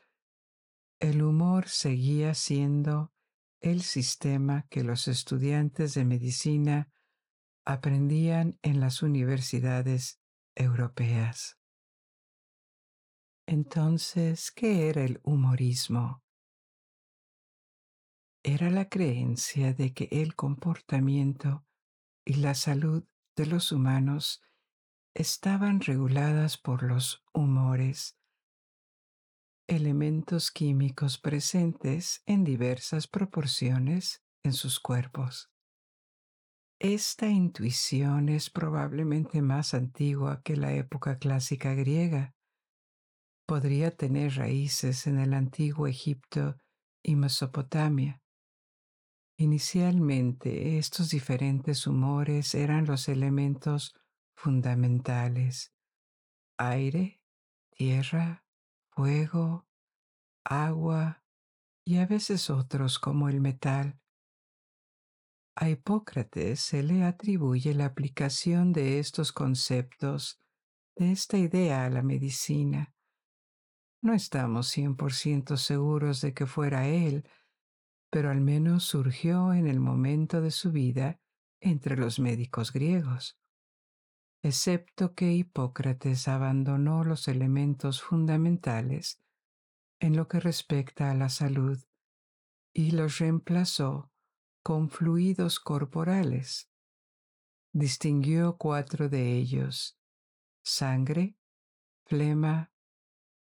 [1.00, 3.12] el humor seguía siendo
[3.60, 6.92] el sistema que los estudiantes de medicina
[7.64, 10.20] aprendían en las universidades
[10.54, 11.58] europeas.
[13.46, 16.22] Entonces, ¿qué era el humorismo?
[18.42, 21.64] Era la creencia de que el comportamiento
[22.24, 23.04] y la salud
[23.36, 24.42] de los humanos
[25.14, 28.16] estaban reguladas por los humores
[29.66, 35.50] elementos químicos presentes en diversas proporciones en sus cuerpos.
[36.78, 42.33] Esta intuición es probablemente más antigua que la época clásica griega.
[43.46, 46.56] Podría tener raíces en el antiguo Egipto
[47.02, 48.22] y Mesopotamia.
[49.36, 53.94] Inicialmente estos diferentes humores eran los elementos
[54.36, 55.74] fundamentales
[56.58, 57.20] aire,
[57.70, 58.44] tierra,
[58.90, 59.66] fuego,
[60.44, 61.24] agua
[61.84, 64.00] y a veces otros como el metal.
[65.56, 70.40] A Hipócrates se le atribuye la aplicación de estos conceptos,
[70.96, 72.93] de esta idea a la medicina.
[74.04, 77.26] No estamos 100% seguros de que fuera él,
[78.10, 81.22] pero al menos surgió en el momento de su vida
[81.58, 83.40] entre los médicos griegos.
[84.42, 89.22] excepto que Hipócrates abandonó los elementos fundamentales
[90.00, 91.82] en lo que respecta a la salud
[92.74, 94.12] y los reemplazó
[94.62, 96.70] con fluidos corporales.
[97.72, 99.98] Distinguió cuatro de ellos,
[100.62, 101.38] sangre,
[102.04, 102.73] flema,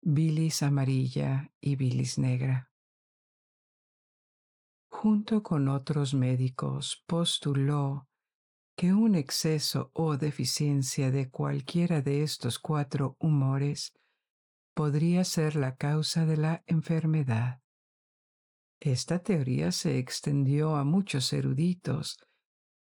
[0.04, 2.72] bilis amarilla y bilis negra.
[4.89, 8.08] Junto con otros médicos postuló
[8.76, 13.93] que un exceso o deficiencia de cualquiera de estos cuatro humores
[14.74, 17.62] podría ser la causa de la enfermedad.
[18.80, 22.18] Esta teoría se extendió a muchos eruditos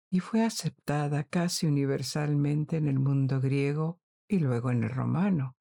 [0.10, 5.56] y fue aceptada casi universalmente en el mundo griego y luego en el romano.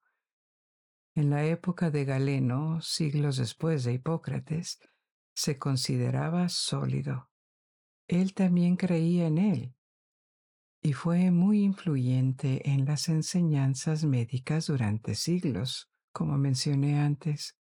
[1.15, 4.79] En la época de Galeno, siglos después de Hipócrates,
[5.35, 7.29] se consideraba sólido.
[8.07, 9.75] Él también creía en él
[10.85, 17.57] y fue muy influyente en las enseñanzas médicas durante siglos, como mencioné antes.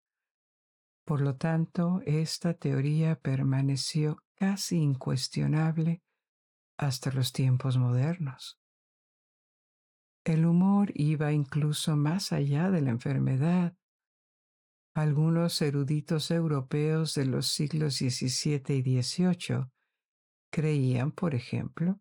[1.05, 6.03] Por lo tanto, esta teoría permaneció casi incuestionable
[6.77, 8.59] hasta los tiempos modernos.
[10.25, 13.77] El humor iba incluso más allá de la enfermedad.
[14.95, 19.67] Algunos eruditos europeos de los siglos XVII y XVIII
[20.53, 22.01] creían, por ejemplo,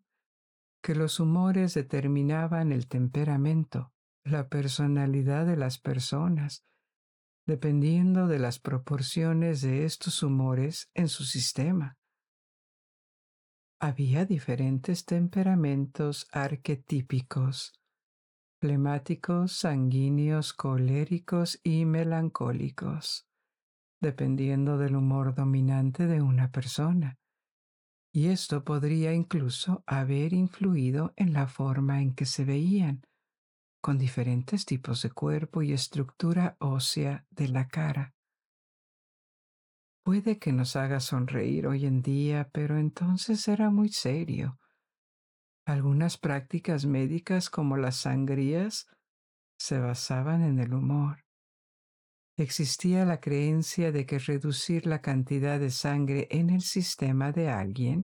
[0.82, 3.92] que los humores determinaban el temperamento,
[4.24, 6.64] la personalidad de las personas,
[7.46, 11.98] dependiendo de las proporciones de estos humores en su sistema.
[13.80, 17.72] Había diferentes temperamentos arquetípicos,
[18.62, 23.26] flemáticos, sanguíneos, coléricos y melancólicos,
[24.00, 27.18] dependiendo del humor dominante de una persona.
[28.14, 33.02] Y esto podría incluso haber influido en la forma en que se veían,
[33.80, 38.14] con diferentes tipos de cuerpo y estructura ósea de la cara.
[40.04, 44.60] Puede que nos haga sonreír hoy en día, pero entonces era muy serio.
[45.64, 48.88] Algunas prácticas médicas como las sangrías
[49.58, 51.24] se basaban en el humor.
[52.36, 58.02] Existía la creencia de que reducir la cantidad de sangre en el sistema de alguien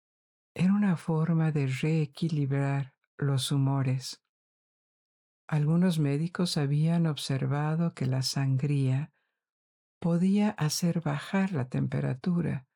[0.55, 4.23] era una forma de reequilibrar los humores.
[5.49, 9.11] Algunos médicos habían observado que la sangría
[10.01, 12.67] podía hacer bajar la temperatura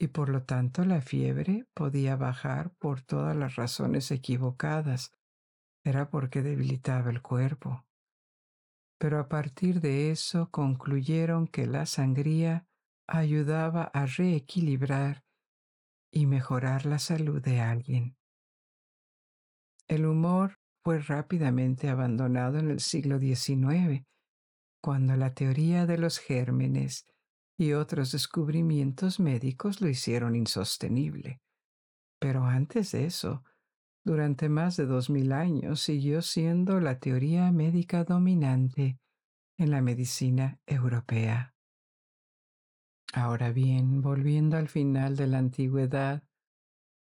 [0.00, 5.12] y por lo tanto la fiebre podía bajar por todas las razones equivocadas.
[5.84, 7.84] Era porque debilitaba el cuerpo.
[8.98, 12.66] Pero a partir de eso concluyeron que la sangría
[13.06, 15.22] ayudaba a reequilibrar
[16.10, 18.16] y mejorar la salud de alguien.
[19.86, 24.06] El humor fue rápidamente abandonado en el siglo XIX,
[24.82, 27.04] cuando la teoría de los gérmenes
[27.60, 31.42] y otros descubrimientos médicos lo hicieron insostenible.
[32.18, 33.44] Pero antes de eso,
[34.02, 38.98] durante más de dos mil años siguió siendo la teoría médica dominante
[39.58, 41.54] en la medicina europea.
[43.12, 46.22] Ahora bien, volviendo al final de la antigüedad,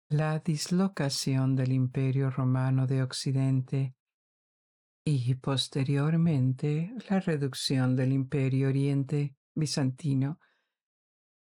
[0.09, 3.95] la dislocación del Imperio Romano de Occidente
[5.05, 10.39] y posteriormente la reducción del Imperio Oriente bizantino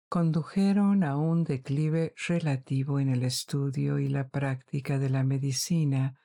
[0.09, 6.19] condujeron a un declive relativo en el estudio y la práctica de la medicina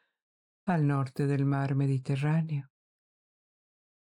[0.64, 2.68] al norte del mar Mediterráneo.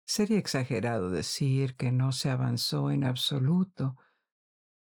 [0.06, 3.96] Sería exagerado decir que no se avanzó en absoluto,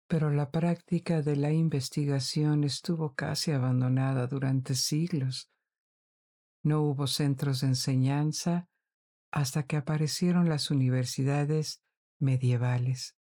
[0.08, 5.52] pero la práctica de la investigación estuvo casi abandonada durante siglos.
[6.64, 8.68] No hubo centros de enseñanza
[9.30, 11.80] hasta que aparecieron las universidades
[12.20, 13.16] medievales.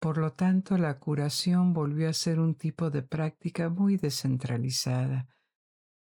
[0.00, 5.28] Por lo tanto, la curación volvió a ser un tipo de práctica muy descentralizada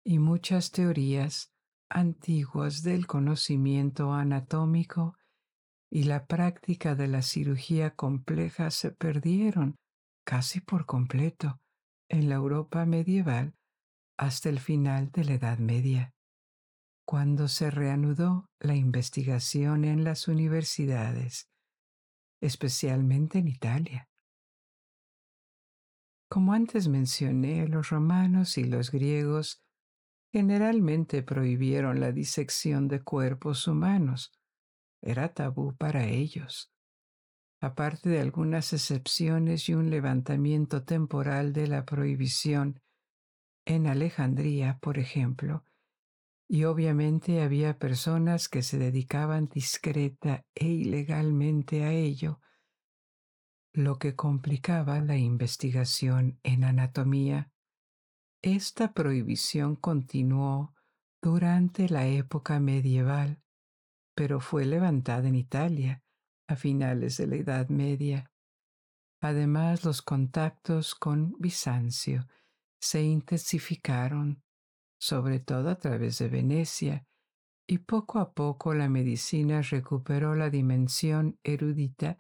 [0.05, 1.51] y muchas teorías
[1.89, 5.16] antiguas del conocimiento anatómico
[5.91, 9.76] y la práctica de la cirugía compleja se perdieron
[10.26, 11.59] casi por completo
[12.09, 13.53] en la Europa medieval
[14.18, 16.14] hasta el final de la Edad Media,
[17.05, 21.49] cuando se reanudó la investigación en las universidades,
[22.44, 24.10] especialmente en Italia.
[26.30, 29.64] Como antes mencioné, los romanos y los griegos
[30.34, 34.34] generalmente prohibieron la disección de cuerpos humanos.
[35.02, 36.74] Era tabú para ellos.
[37.62, 42.82] Aparte de algunas excepciones y un levantamiento temporal de la prohibición,
[43.66, 45.64] en Alejandría, por ejemplo,
[46.48, 52.41] Y obviamente había personas que se dedicaban discreta e ilegalmente a ello,
[53.74, 57.52] lo que complicaba la investigación en anatomía.
[58.41, 60.76] Esta prohibición continuó
[61.22, 63.41] durante la época medieval,
[64.14, 66.04] pero fue levantada en Italia
[66.48, 68.30] a finales de la Edad Media.
[69.22, 72.28] Además, los contactos con Bizancio
[72.80, 74.44] se intensificaron,
[75.04, 77.06] sobre todo a través de Venecia,
[77.68, 82.18] y poco a poco la medicina recuperó la dimensión erudita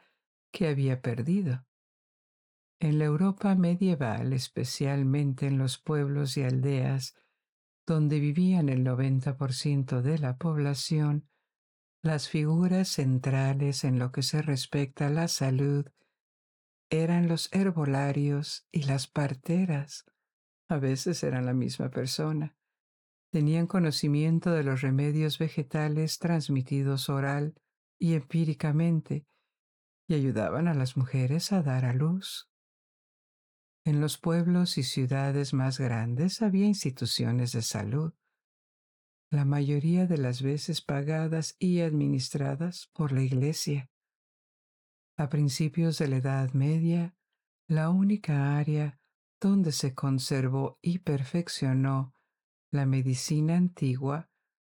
[0.51, 1.65] que había perdido.
[2.81, 7.15] En la Europa medieval, especialmente en los pueblos y aldeas
[7.87, 11.29] donde vivían el 90% de la población,
[12.01, 15.85] las figuras centrales en lo que se respecta a la salud
[16.89, 20.03] eran los herbolarios y las parteras.
[20.67, 22.57] A veces eran la misma persona.
[23.33, 27.55] Tenían conocimiento de los remedios vegetales transmitidos oral
[27.97, 29.25] y empíricamente
[30.07, 32.47] y ayudaban a las mujeres a dar a luz.
[33.85, 38.13] En los pueblos y ciudades más grandes había instituciones de salud,
[39.31, 43.89] la mayoría de las veces pagadas y administradas por la Iglesia.
[45.17, 47.15] A principios de la Edad Media,
[47.67, 48.99] la única área
[49.41, 52.12] donde se conservó y perfeccionó
[52.73, 54.29] la medicina antigua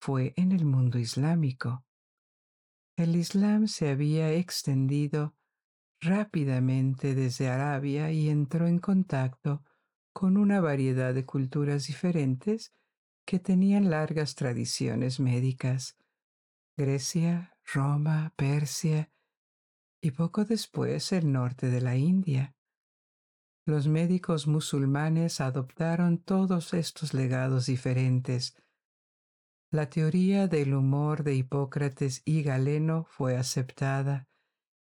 [0.01, 1.85] fue en el mundo islámico.
[2.97, 5.37] El Islam se había extendido
[6.01, 9.63] rápidamente desde Arabia y entró en contacto
[10.13, 12.73] con una variedad de culturas diferentes
[13.25, 15.97] que tenían largas tradiciones médicas.
[16.75, 19.09] Grecia, Roma, Persia
[20.01, 22.57] y poco después el norte de la India.
[23.67, 28.55] Los médicos musulmanes adoptaron todos estos legados diferentes.
[29.71, 34.27] La teoría del humor de Hipócrates y Galeno fue aceptada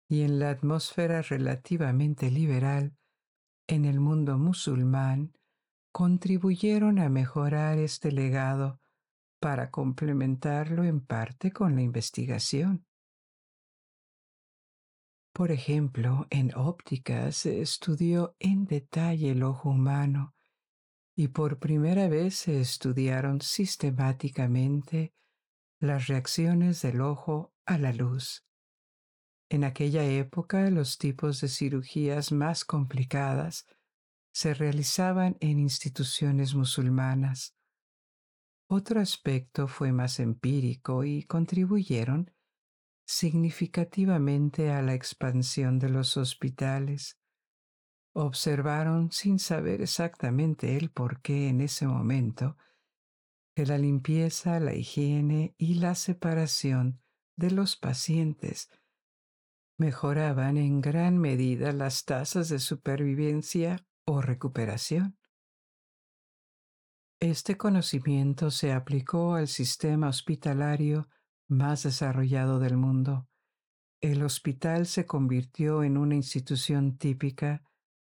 [0.09, 2.97] y en la atmósfera relativamente liberal
[3.69, 5.33] en el mundo musulmán
[5.93, 8.81] contribuyeron a mejorar este legado
[9.41, 12.85] para complementarlo en parte con la investigación.
[15.35, 20.33] Por ejemplo, en óptica se estudió en detalle el ojo humano
[21.17, 25.13] y por primera vez se estudiaron sistemáticamente
[25.81, 28.47] las reacciones del ojo a la luz.
[29.49, 33.67] En aquella época los tipos de cirugías más complicadas
[34.33, 37.57] se realizaban en instituciones musulmanas.
[38.69, 42.34] Otro aspecto fue más empírico y contribuyeron
[43.07, 47.19] significativamente a la expansión de los hospitales.
[48.15, 52.57] Observaron, sin saber exactamente el por qué en ese momento,
[53.55, 57.01] que la limpieza, la higiene y la separación
[57.37, 58.71] de los pacientes
[59.77, 65.19] mejoraban en gran medida las tasas de supervivencia o recuperación.
[67.21, 71.09] Este conocimiento se aplicó al sistema hospitalario
[71.49, 73.29] más desarrollado del mundo.
[74.01, 77.63] El hospital se convirtió en una institución típica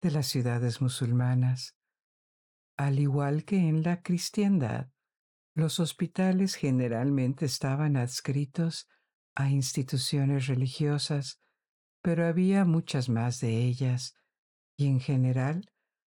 [0.00, 1.76] de las ciudades musulmanas.
[2.76, 4.90] Al igual que en la cristiandad,
[5.54, 8.88] los hospitales generalmente estaban adscritos
[9.34, 11.40] a instituciones religiosas
[12.02, 14.14] pero había muchas más de ellas,
[14.76, 15.70] y en general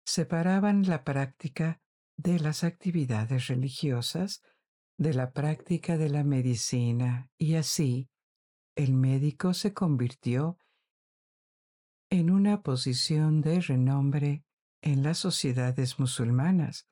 [0.05, 1.81] separaban la práctica
[2.17, 4.43] de las actividades religiosas
[4.99, 8.09] de la práctica de la medicina, y así
[8.77, 10.59] el médico se convirtió
[12.11, 14.45] en una posición de renombre
[14.83, 16.89] en las sociedades musulmanas,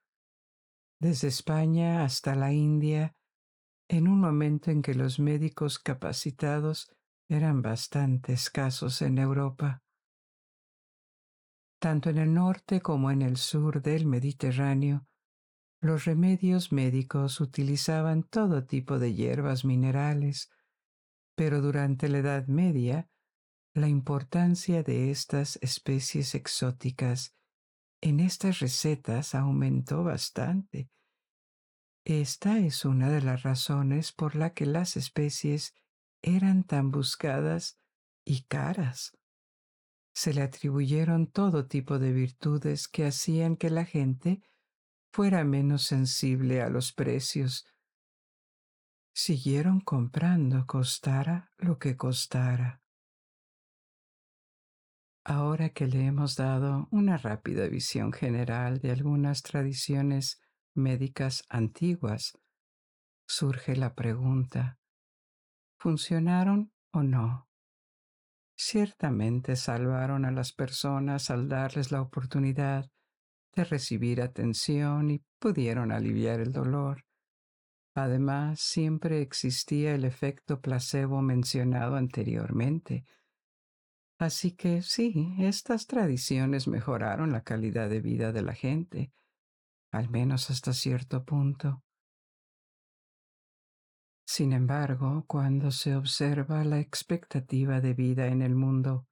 [1.01, 3.15] desde España hasta la India,
[3.89, 6.91] en un momento en que los médicos capacitados
[7.29, 9.83] eran bastante escasos en Europa.
[11.81, 15.07] Tanto en el norte como en el sur del Mediterráneo,
[15.81, 20.51] los remedios médicos utilizaban todo tipo de hierbas minerales,
[21.35, 23.09] pero durante la Edad Media,
[23.73, 27.35] la importancia de estas especies exóticas
[28.03, 30.91] en estas recetas aumentó bastante.
[32.05, 35.75] Esta es una de las razones por la que las especies
[36.23, 37.79] eran tan buscadas
[38.25, 39.17] y caras.
[40.13, 44.43] Se le atribuyeron todo tipo de virtudes que hacían que la gente
[45.13, 47.67] fuera menos sensible a los precios.
[49.13, 52.81] Siguieron comprando costara lo que costara.
[55.25, 60.41] Ahora que le hemos dado una rápida visión general de algunas tradiciones
[60.75, 62.39] médicas antiguas,
[63.29, 64.79] surge la pregunta,
[65.79, 67.49] ¿funcionaron o no?
[68.57, 72.91] Ciertamente salvaron a las personas al darles la oportunidad
[73.55, 77.05] de recibir atención y pudieron aliviar el dolor.
[77.95, 83.05] Además, siempre existía el efecto placebo mencionado anteriormente.
[84.19, 89.13] Así que sí, estas tradiciones mejoraron la calidad de vida de la gente,
[89.91, 91.83] al menos hasta cierto punto.
[94.27, 99.09] Sin embargo, cuando se observa la expectativa de vida en el mundo,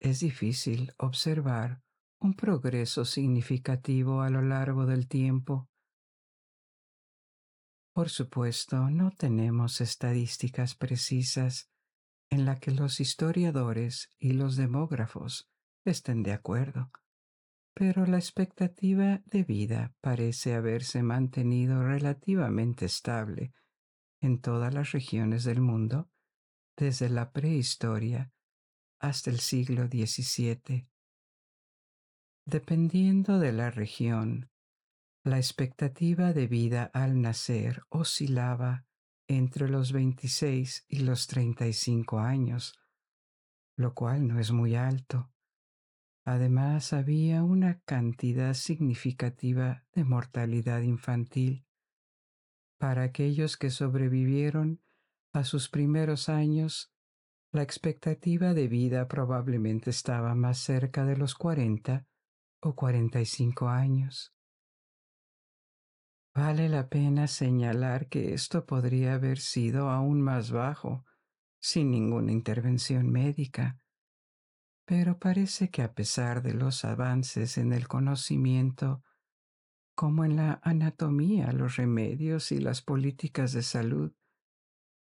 [0.00, 1.82] es difícil observar
[2.20, 5.68] un progreso significativo a lo largo del tiempo.
[7.92, 11.70] Por supuesto, no tenemos estadísticas precisas
[12.30, 15.48] en la que los historiadores y los demógrafos
[15.84, 16.90] estén de acuerdo,
[17.74, 23.52] pero la expectativa de vida parece haberse mantenido relativamente estable
[24.20, 26.10] en todas las regiones del mundo
[26.76, 28.32] desde la prehistoria
[29.00, 30.88] hasta el siglo XVII.
[32.50, 34.48] Dependiendo de la región,
[35.22, 38.86] la expectativa de vida al nacer oscilaba
[39.26, 42.80] entre los 26 y los 35 años,
[43.76, 45.30] lo cual no es muy alto.
[46.24, 51.66] Además, había una cantidad significativa de mortalidad infantil.
[52.78, 54.80] Para aquellos que sobrevivieron
[55.34, 56.94] a sus primeros años,
[57.52, 62.07] la expectativa de vida probablemente estaba más cerca de los 40
[62.60, 64.34] o 45 años.
[66.34, 71.04] Vale la pena señalar que esto podría haber sido aún más bajo,
[71.60, 73.80] sin ninguna intervención médica,
[74.88, 79.02] pero parece que a pesar de los avances en el conocimiento,
[79.94, 84.12] como en la anatomía, los remedios y las políticas de salud,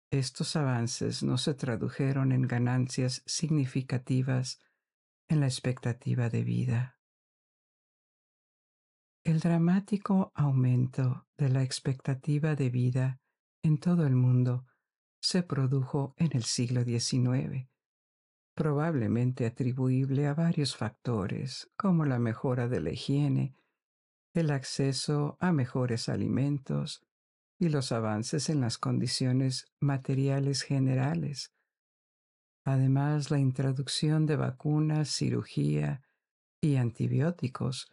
[0.09, 4.61] estos avances no se tradujeron en ganancias significativas
[5.27, 6.96] en la expectativa de vida.
[9.27, 13.19] El dramático aumento de la expectativa de vida
[13.61, 14.65] en todo el mundo
[15.19, 17.67] se produjo en el siglo XIX,
[18.55, 23.53] probablemente atribuible a varios factores como la mejora de la higiene,
[24.33, 27.05] el acceso a mejores alimentos
[27.59, 31.53] y los avances en las condiciones materiales generales.
[32.63, 36.01] Además, la introducción de vacunas, cirugía
[36.61, 37.91] y antibióticos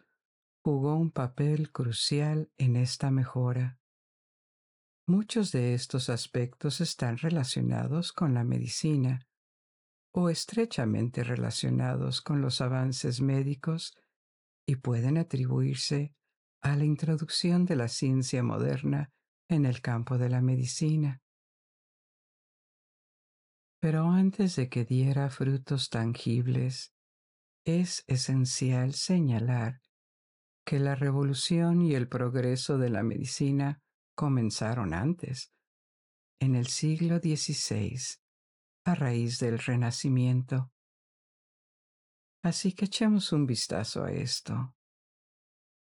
[0.65, 3.77] jugó un papel crucial en esta mejora.
[5.07, 9.27] Muchos de estos aspectos están relacionados con la medicina
[10.11, 13.95] o estrechamente relacionados con los avances médicos
[14.67, 16.15] y pueden atribuirse
[16.63, 19.11] a la introducción de la ciencia moderna
[19.47, 21.21] en el campo de la medicina.
[23.79, 26.91] Pero antes de que diera frutos tangibles,
[27.65, 29.84] es esencial señalar
[30.65, 33.81] que la revolución y el progreso de la medicina
[34.15, 35.53] comenzaron antes,
[36.39, 37.99] en el siglo XVI,
[38.85, 40.71] a raíz del Renacimiento.
[42.43, 44.75] Así que echemos un vistazo a esto.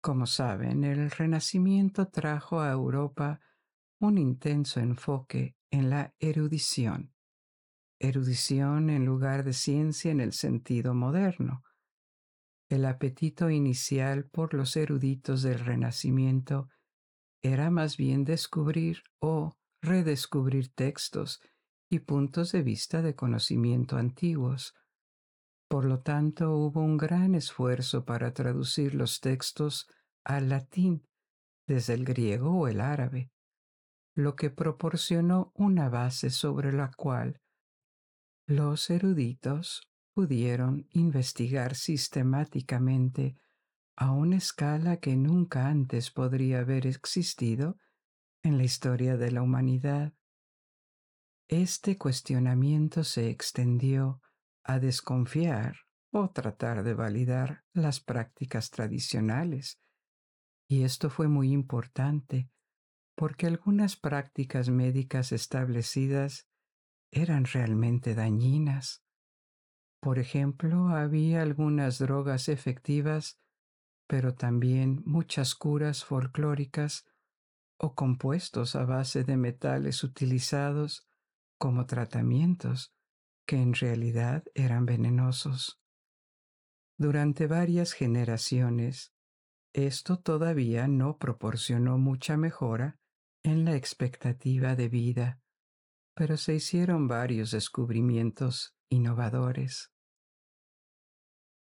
[0.00, 3.40] Como saben, el Renacimiento trajo a Europa
[4.00, 7.14] un intenso enfoque en la erudición,
[8.00, 11.62] erudición en lugar de ciencia en el sentido moderno,
[12.72, 16.70] el apetito inicial por los eruditos del Renacimiento
[17.42, 21.42] era más bien descubrir o redescubrir textos
[21.90, 24.74] y puntos de vista de conocimiento antiguos.
[25.68, 29.86] Por lo tanto, hubo un gran esfuerzo para traducir los textos
[30.24, 31.06] al latín
[31.66, 33.30] desde el griego o el árabe,
[34.14, 37.38] lo que proporcionó una base sobre la cual
[38.46, 43.36] los eruditos pudieron investigar sistemáticamente
[43.96, 47.76] a una escala que nunca antes podría haber existido
[48.42, 50.14] en la historia de la humanidad.
[51.48, 54.20] Este cuestionamiento se extendió
[54.64, 55.76] a desconfiar
[56.10, 59.80] o tratar de validar las prácticas tradicionales.
[60.68, 62.50] Y esto fue muy importante
[63.14, 66.48] porque algunas prácticas médicas establecidas
[67.10, 69.02] eran realmente dañinas.
[70.02, 73.38] Por ejemplo, había algunas drogas efectivas,
[74.08, 77.06] pero también muchas curas folclóricas
[77.78, 81.06] o compuestos a base de metales utilizados
[81.56, 82.92] como tratamientos
[83.46, 85.80] que en realidad eran venenosos.
[86.98, 89.14] Durante varias generaciones,
[89.72, 92.98] esto todavía no proporcionó mucha mejora
[93.44, 95.40] en la expectativa de vida,
[96.16, 99.91] pero se hicieron varios descubrimientos innovadores.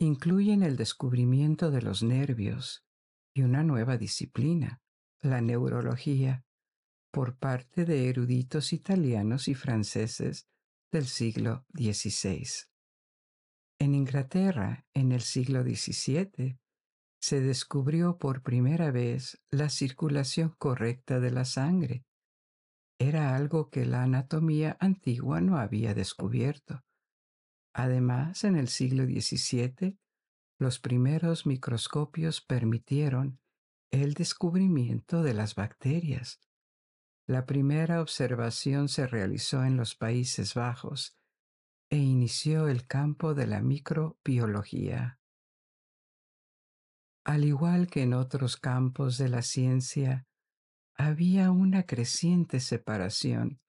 [0.03, 2.83] Incluyen el descubrimiento de los nervios
[3.33, 4.81] y una nueva disciplina,
[5.21, 6.43] la neurología,
[7.09, 10.49] por parte de eruditos italianos y franceses
[10.91, 12.45] del siglo XVI.
[13.79, 16.59] En Inglaterra, en el siglo XVII,
[17.21, 22.03] se descubrió por primera vez la circulación correcta de la sangre.
[22.99, 26.83] Era algo que la anatomía antigua no había descubierto.
[27.73, 29.97] Además, en el siglo XVII,
[30.59, 33.39] los primeros microscopios permitieron
[33.91, 36.39] el descubrimiento de las bacterias.
[37.25, 41.17] La primera observación se realizó en los Países Bajos
[41.89, 45.19] e inició el campo de la microbiología.
[47.23, 50.27] Al igual que en otros campos de la ciencia,
[50.95, 53.61] había una creciente separación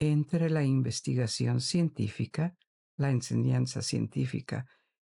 [0.00, 2.56] entre la investigación científica,
[2.96, 4.66] la enseñanza científica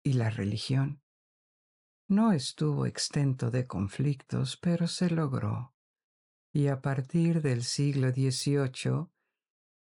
[0.03, 1.01] y la religión.
[2.07, 5.73] No estuvo exento de conflictos, pero se logró
[6.57, 9.09] y a partir del siglo XVIII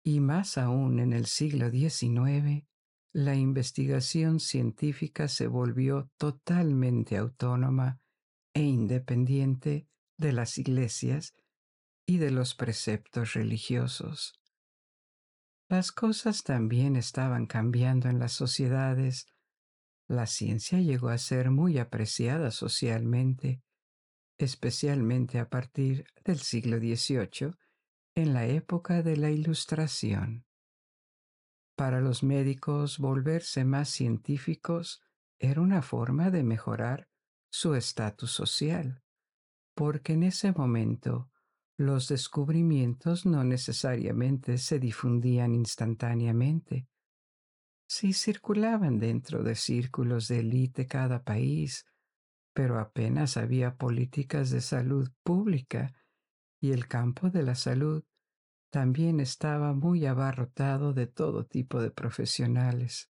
[0.06, 2.66] y más aún en el siglo XIX,
[3.12, 8.00] la investigación científica se volvió totalmente autónoma
[8.54, 11.36] e independiente de las iglesias
[12.06, 14.41] y de los preceptos religiosos.
[15.72, 19.26] Las cosas también estaban cambiando en las sociedades.
[20.06, 23.64] La ciencia llegó a ser muy apreciada socialmente
[24.38, 27.54] especialmente a partir del siglo XVIII,
[28.16, 30.46] en la época de la Ilustración.
[31.78, 35.02] Para los médicos volverse más científicos
[35.40, 37.08] era una forma de mejorar
[37.50, 39.02] su estatus social,
[39.74, 41.31] porque en ese momento
[41.82, 46.88] los descubrimientos no necesariamente se difundían instantáneamente.
[47.88, 51.86] Si circulaban dentro de círculos de élite cada país,
[52.54, 55.94] pero apenas había políticas de salud pública
[56.62, 58.04] y el campo de la salud
[58.72, 63.10] también estaba muy abarrotado de todo tipo de profesionales.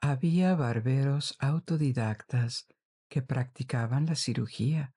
[0.00, 2.68] Había barberos autodidactas
[3.08, 4.95] que practicaban la cirugía.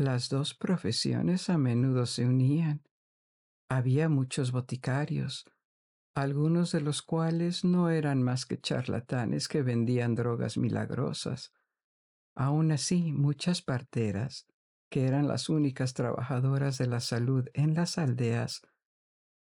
[0.00, 2.82] Las dos profesiones a menudo se unían.
[3.68, 5.44] Había muchos boticarios,
[6.14, 11.52] algunos de los cuales no eran más que charlatanes que vendían drogas milagrosas.
[12.34, 14.46] Aún así, muchas parteras,
[14.90, 18.62] que eran las únicas trabajadoras de la salud en las aldeas,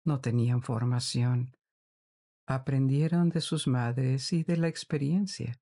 [0.03, 1.55] no tenían formación.
[2.49, 5.61] Aprendieron de sus madres y de la experiencia.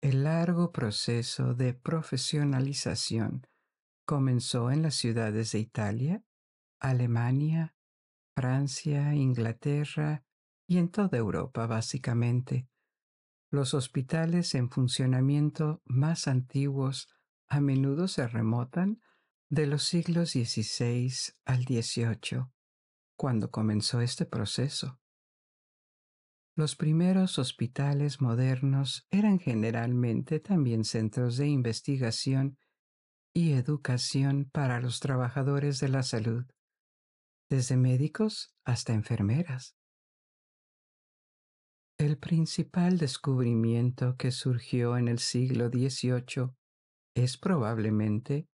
[0.00, 3.46] El largo proceso de profesionalización
[4.06, 6.24] comenzó en las ciudades de Italia,
[6.80, 7.74] Alemania,
[8.34, 10.24] Francia, Inglaterra
[10.66, 12.68] y en toda Europa básicamente.
[13.50, 17.08] Los hospitales en funcionamiento más antiguos
[17.48, 19.02] a menudo se remotan
[19.48, 21.12] de los siglos XVI
[21.44, 22.46] al XVIII,
[23.16, 25.00] cuando comenzó este proceso.
[26.56, 32.58] Los primeros hospitales modernos eran generalmente también centros de investigación
[33.36, 36.46] y educación para los trabajadores de la salud
[37.50, 39.76] desde médicos hasta enfermeras.
[41.98, 46.54] El principal descubrimiento que surgió en el siglo XVIII
[47.14, 48.48] es probablemente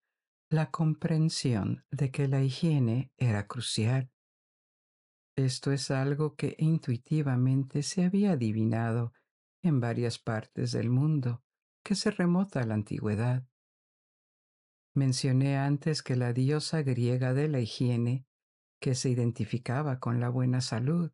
[0.50, 4.10] la comprensión de que la higiene era crucial.
[5.36, 9.12] Esto es algo que intuitivamente se había adivinado
[9.62, 11.42] en varias partes del mundo
[11.84, 13.49] que se remota a la antigüedad.
[14.94, 18.26] Mencioné antes que la diosa griega de la higiene
[18.80, 21.12] que se identificaba con la buena salud,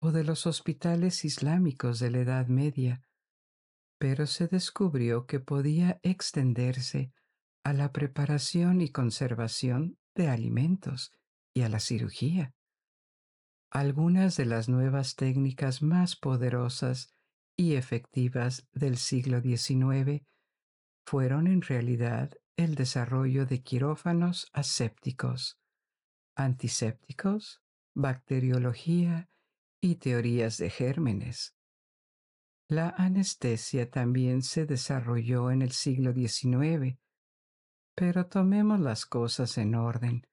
[0.00, 3.02] o de los hospitales islámicos de la Edad Media,
[3.98, 7.12] pero se descubrió que podía extenderse
[7.64, 11.12] a la preparación y conservación de alimentos
[11.54, 12.52] y a la cirugía.
[13.70, 17.14] Algunas de las nuevas técnicas más poderosas
[17.56, 20.26] y efectivas del siglo XIX
[21.06, 25.58] fueron en realidad el desarrollo de quirófanos asépticos,
[26.34, 27.62] antisépticos,
[27.94, 29.30] bacteriología
[29.80, 31.56] y teorías de gérmenes.
[32.68, 36.98] La anestesia también se desarrolló en el siglo XIX,
[37.94, 40.26] pero tomemos las cosas en orden,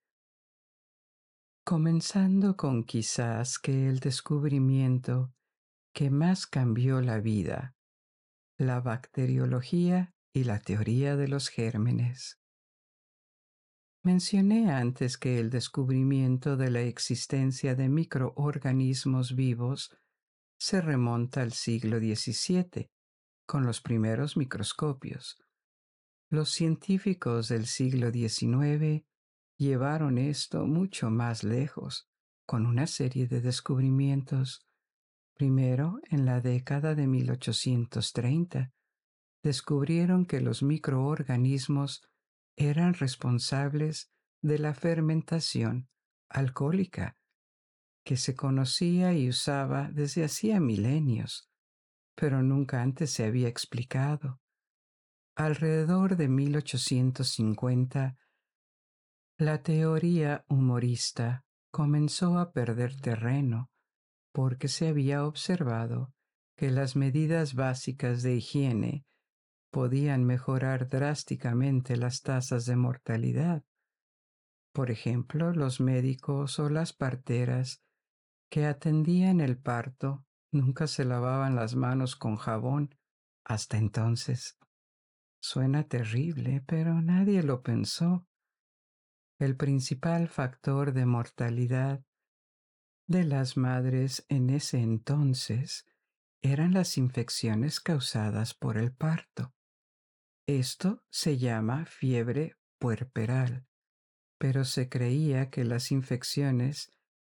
[1.65, 5.33] comenzando con quizás que el descubrimiento
[5.93, 7.75] que más cambió la vida,
[8.57, 12.39] la bacteriología y la teoría de los gérmenes.
[14.03, 19.95] Mencioné antes que el descubrimiento de la existencia de microorganismos vivos
[20.57, 22.89] se remonta al siglo XVII,
[23.45, 25.37] con los primeros microscopios.
[26.29, 29.05] Los científicos del siglo XIX
[29.57, 32.07] llevaron esto mucho más lejos,
[32.45, 34.65] con una serie de descubrimientos.
[35.33, 38.71] Primero, en la década de 1830,
[39.43, 42.03] descubrieron que los microorganismos
[42.57, 44.11] eran responsables
[44.41, 45.89] de la fermentación
[46.29, 47.17] alcohólica,
[48.05, 51.49] que se conocía y usaba desde hacía milenios,
[52.15, 54.39] pero nunca antes se había explicado.
[55.35, 58.17] Alrededor de 1850,
[59.37, 63.69] la teoría humorista comenzó a perder terreno
[64.33, 66.13] porque se había observado
[66.57, 69.05] que las medidas básicas de higiene
[69.71, 73.63] podían mejorar drásticamente las tasas de mortalidad.
[74.73, 77.83] Por ejemplo, los médicos o las parteras
[78.49, 82.95] que atendían el parto nunca se lavaban las manos con jabón
[83.43, 84.57] hasta entonces.
[85.41, 88.27] Suena terrible, pero nadie lo pensó.
[89.39, 92.03] El principal factor de mortalidad
[93.07, 95.85] de las madres en ese entonces
[96.41, 99.53] eran las infecciones causadas por el parto.
[100.49, 103.67] Esto se llama fiebre puerperal,
[104.39, 106.91] pero se creía que las infecciones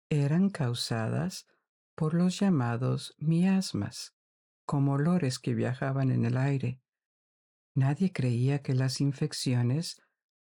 [0.09, 1.45] eran causadas
[1.93, 4.15] por los llamados miasmas,
[4.65, 6.79] como olores que viajaban en el aire.
[7.75, 10.01] Nadie creía que las infecciones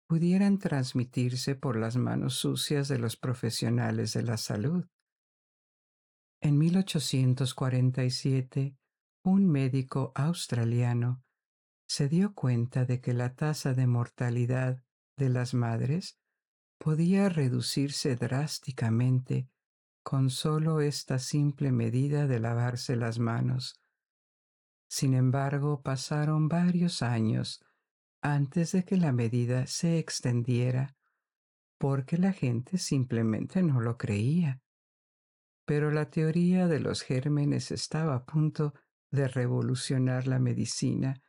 [0.07, 4.87] pudieran transmitirse por las manos sucias de los profesionales de la salud.
[6.41, 8.77] En 1847,
[9.25, 11.25] un médico australiano
[11.87, 14.83] se dio cuenta de que la tasa de mortalidad
[15.17, 16.19] de las madres
[16.79, 19.49] podía reducirse drásticamente
[20.03, 23.81] con solo esta simple medida de lavarse las manos.
[24.89, 27.65] Sin embargo, pasaron varios años
[28.21, 30.97] antes de que la medida se extendiera
[31.79, 34.61] porque la gente simplemente no lo creía.
[35.67, 38.75] Pero la teoría de los gérmenes estaba a punto
[39.11, 41.23] de revolucionar la medicina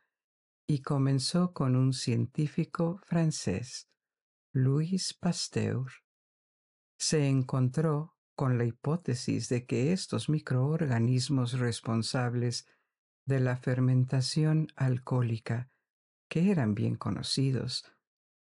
[0.66, 3.88] y comenzó con un científico francés,
[4.52, 5.86] Louis Pasteur.
[6.98, 12.66] Se encontró con la hipótesis de que estos microorganismos responsables
[13.26, 15.70] de la fermentación alcohólica,
[16.28, 17.84] que eran bien conocidos,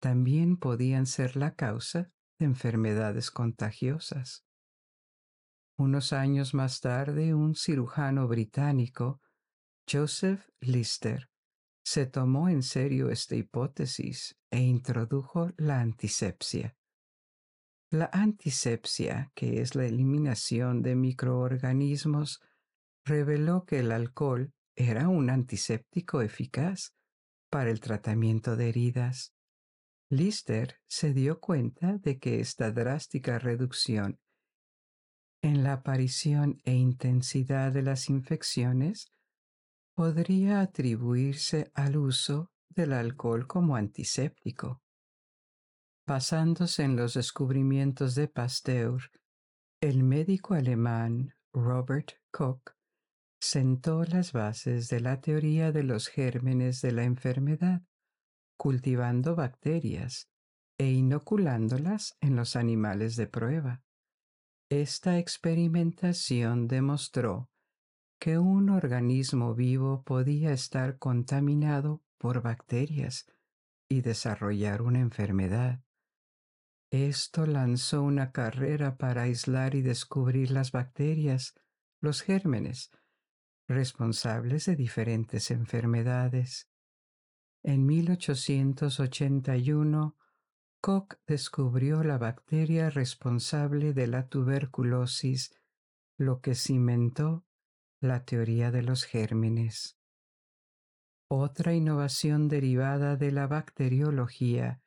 [0.00, 4.44] también podían ser la causa de enfermedades contagiosas.
[5.76, 9.20] Unos años más tarde, un cirujano británico,
[9.90, 11.29] Joseph Lister,
[11.84, 16.76] se tomó en serio esta hipótesis e introdujo la antisepsia.
[17.90, 22.40] La antisepsia, que es la eliminación de microorganismos,
[23.04, 26.94] reveló que el alcohol era un antiséptico eficaz
[27.50, 29.34] para el tratamiento de heridas.
[30.08, 34.20] Lister se dio cuenta de que esta drástica reducción
[35.42, 39.10] en la aparición e intensidad de las infecciones
[40.00, 44.80] podría atribuirse al uso del alcohol como antiséptico.
[46.06, 49.10] Basándose en los descubrimientos de Pasteur,
[49.82, 52.62] el médico alemán Robert Koch
[53.42, 57.82] sentó las bases de la teoría de los gérmenes de la enfermedad,
[58.56, 60.30] cultivando bacterias
[60.78, 63.82] e inoculándolas en los animales de prueba.
[64.70, 67.50] Esta experimentación demostró
[68.20, 73.26] que un organismo vivo podía estar contaminado por bacterias
[73.88, 75.82] y desarrollar una enfermedad.
[76.90, 81.54] Esto lanzó una carrera para aislar y descubrir las bacterias,
[82.02, 82.90] los gérmenes,
[83.66, 86.68] responsables de diferentes enfermedades.
[87.62, 90.18] En 1881,
[90.82, 95.58] Koch descubrió la bacteria responsable de la tuberculosis,
[96.18, 97.46] lo que cimentó
[98.00, 99.98] la teoría de los gérmenes.
[101.28, 104.82] Otra innovación derivada de la bacteriología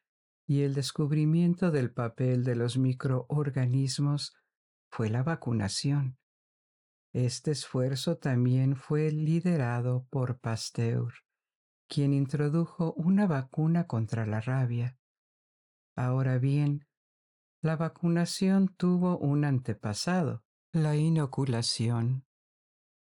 [0.47, 4.35] y el descubrimiento del papel de los microorganismos
[4.91, 6.17] fue la vacunación.
[7.13, 11.13] Este esfuerzo también fue liderado por Pasteur,
[11.87, 14.97] quien introdujo una vacuna contra la rabia.
[15.95, 16.87] Ahora bien,
[17.61, 22.25] la vacunación tuvo un antepasado, la inoculación.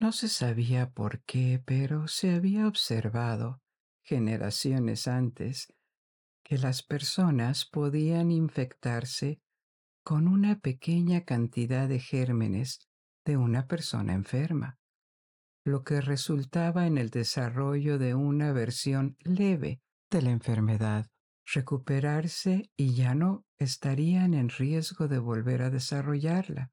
[0.04, 3.62] No se sabía por qué, pero se había observado,
[4.02, 5.72] generaciones antes,
[6.44, 9.40] que las personas podían infectarse
[10.04, 12.86] con una pequeña cantidad de gérmenes
[13.24, 14.78] de una persona enferma,
[15.64, 21.06] lo que resultaba en el desarrollo de una versión leve de la enfermedad,
[21.46, 26.72] recuperarse y ya no estarían en riesgo de volver a desarrollarla.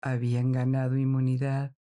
[0.00, 1.75] Habían ganado inmunidad.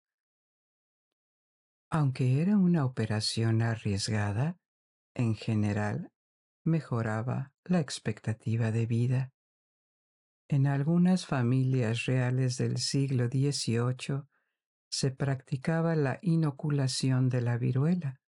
[1.96, 4.58] Aunque era una operación arriesgada,
[5.14, 6.10] en general
[6.64, 9.32] mejoraba la expectativa de vida.
[10.48, 14.24] En algunas familias reales del siglo XVIII
[14.90, 18.20] se practicaba la inoculación de la viruela.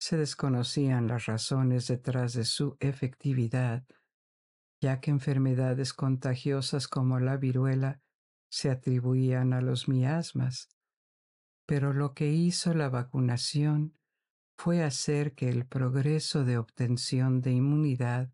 [0.00, 3.86] Se desconocían las razones detrás de su efectividad,
[4.80, 8.02] ya que enfermedades contagiosas como la viruela
[8.50, 10.75] se atribuían a los miasmas.
[11.66, 13.98] Pero lo que hizo la vacunación
[14.56, 18.32] fue hacer que el progreso de obtención de inmunidad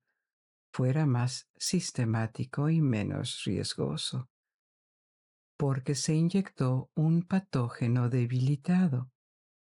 [0.72, 4.30] fuera más sistemático y menos riesgoso,
[5.58, 9.10] porque se inyectó un patógeno debilitado,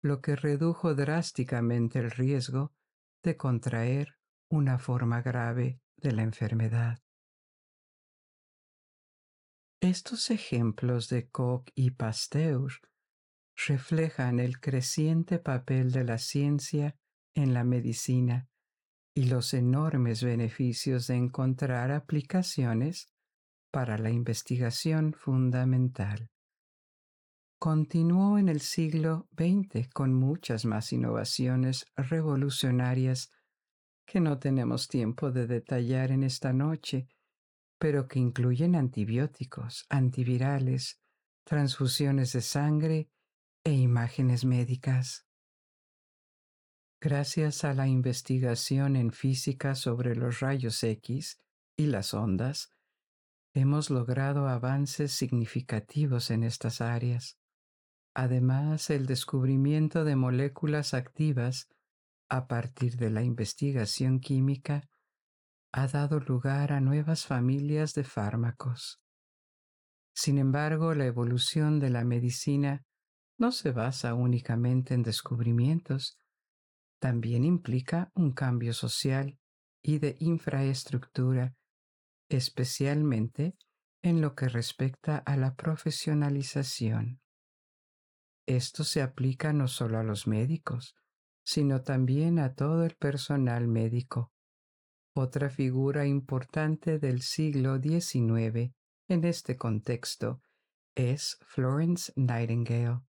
[0.02, 2.72] lo que redujo drásticamente el riesgo
[3.22, 4.18] de contraer
[4.50, 7.02] una forma grave de la enfermedad.
[9.80, 12.72] Estos ejemplos de Koch y Pasteur
[13.56, 16.96] reflejan el creciente papel de la ciencia
[17.34, 18.48] en la medicina
[19.14, 23.14] y los enormes beneficios de encontrar aplicaciones
[23.70, 26.30] para la investigación fundamental.
[27.58, 33.30] Continuó en el siglo XX con muchas más innovaciones revolucionarias
[34.06, 37.08] que no tenemos tiempo de detallar en esta noche,
[37.78, 41.00] pero que incluyen antibióticos, antivirales,
[41.44, 43.08] transfusiones de sangre
[43.64, 45.26] e imágenes médicas.
[47.00, 51.40] Gracias a la investigación en física sobre los rayos X
[51.76, 52.70] y las ondas,
[53.54, 57.38] hemos logrado avances significativos en estas áreas.
[58.14, 61.68] Además, el descubrimiento de moléculas activas
[62.28, 64.88] a partir de la investigación química
[65.72, 69.00] ha dado lugar a nuevas familias de fármacos.
[70.14, 72.84] Sin embargo, la evolución de la medicina
[73.38, 76.18] no se basa únicamente en descubrimientos,
[77.00, 79.38] también implica un cambio social
[79.82, 81.54] y de infraestructura,
[82.30, 83.56] especialmente
[84.02, 87.20] en lo que respecta a la profesionalización.
[88.46, 90.94] Esto se aplica no solo a los médicos,
[91.44, 94.32] sino también a todo el personal médico.
[95.14, 98.74] Otra figura importante del siglo XIX
[99.08, 100.40] en este contexto
[100.94, 103.00] es Florence Nightingale,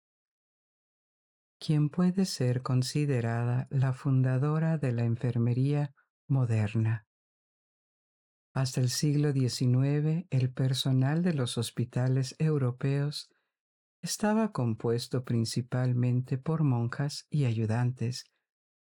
[1.60, 5.94] quien puede ser considerada la fundadora de la enfermería
[6.28, 7.06] moderna.
[8.54, 13.30] Hasta el siglo XIX, el personal de los hospitales europeos
[14.02, 18.26] estaba compuesto principalmente por monjas y ayudantes,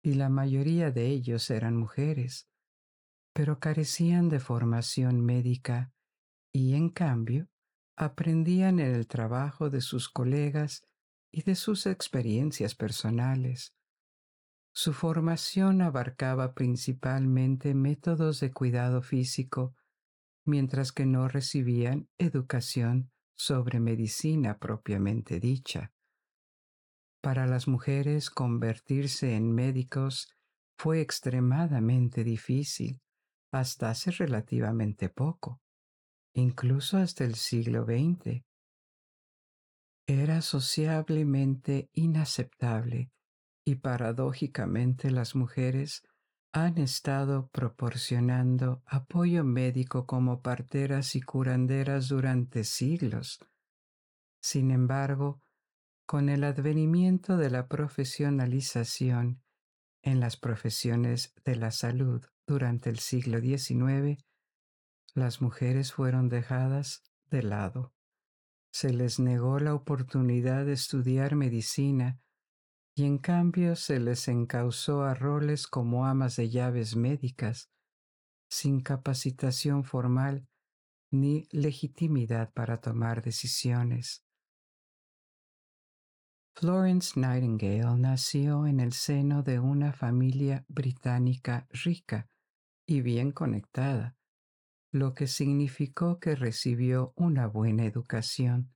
[0.02, 2.48] y la mayoría de ellos eran mujeres,
[3.32, 5.92] pero carecían de formación médica
[6.52, 7.48] y, en cambio,
[7.96, 10.82] aprendían en el trabajo de sus colegas
[11.32, 13.74] y de sus experiencias personales.
[14.74, 19.74] Su formación abarcaba principalmente métodos de cuidado físico,
[20.44, 25.92] mientras que no recibían educación sobre medicina propiamente dicha.
[27.22, 30.34] Para las mujeres convertirse en médicos
[30.76, 33.00] fue extremadamente difícil
[33.52, 35.60] hasta hace relativamente poco,
[36.34, 38.42] incluso hasta el siglo XX
[40.20, 43.10] era sociablemente inaceptable
[43.64, 46.02] y paradójicamente las mujeres
[46.52, 53.38] han estado proporcionando apoyo médico como parteras y curanderas durante siglos.
[54.42, 55.40] Sin embargo,
[56.04, 59.42] con el advenimiento de la profesionalización
[60.02, 64.22] en las profesiones de la salud durante el siglo XIX,
[65.14, 67.94] las mujeres fueron dejadas de lado
[68.72, 72.20] se les negó la oportunidad de estudiar medicina
[72.94, 77.70] y en cambio se les encausó a roles como amas de llaves médicas,
[78.50, 80.48] sin capacitación formal
[81.10, 84.24] ni legitimidad para tomar decisiones.
[86.54, 92.28] Florence Nightingale nació en el seno de una familia británica rica
[92.86, 94.16] y bien conectada,
[94.92, 98.74] lo que significó que recibió una buena educación.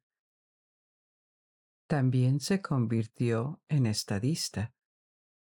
[1.87, 4.75] También se convirtió en estadista,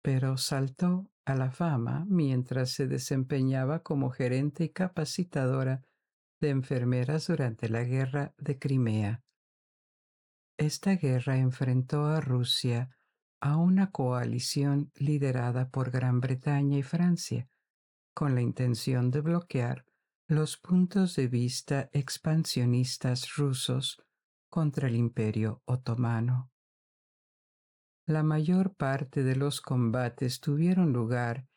[0.02, 5.84] pero saltó a la fama mientras se desempeñaba como gerente y capacitadora
[6.40, 9.24] de enfermeras durante la guerra de Crimea.
[10.58, 12.90] Esta guerra enfrentó a Rusia
[13.42, 17.50] a una coalición liderada por Gran Bretaña y Francia,
[18.14, 19.86] con la intención de bloquear
[20.32, 24.02] los puntos de vista expansionistas rusos
[24.50, 26.50] contra el Imperio otomano.
[28.06, 31.50] La mayor parte de los combates tuvieron lugar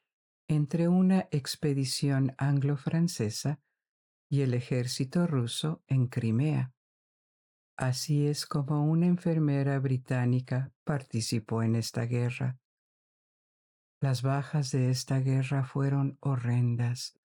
[0.49, 3.61] entre una expedición anglo-francesa
[4.29, 6.75] y el ejército ruso en Crimea.
[7.77, 12.59] Así es como una enfermera británica participó en esta guerra.
[14.01, 17.17] Las bajas de esta guerra fueron horrendas.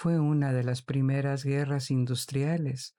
[0.00, 2.96] Fue una de las primeras guerras industriales,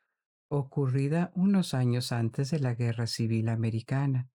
[0.49, 4.29] ocurrida unos años antes de la Guerra Civil Americana.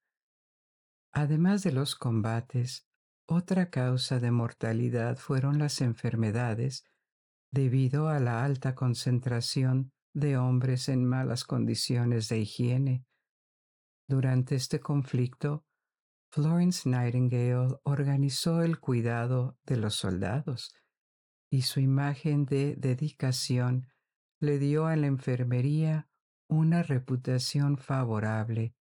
[1.12, 2.88] Además de los combates,
[3.26, 6.84] otra causa de mortalidad fueron las enfermedades
[7.52, 13.04] debido a la alta concentración de hombres en malas condiciones de higiene.
[14.08, 15.66] Durante este conflicto,
[16.30, 20.74] Florence Nightingale organizó el cuidado de los soldados
[21.50, 23.88] y su imagen de dedicación
[24.40, 26.08] le dio a la enfermería
[26.48, 28.74] una reputación favorable.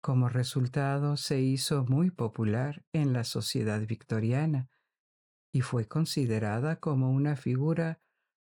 [0.00, 4.68] Como resultado, se hizo muy popular en la sociedad victoriana
[5.52, 8.00] y fue considerada como una figura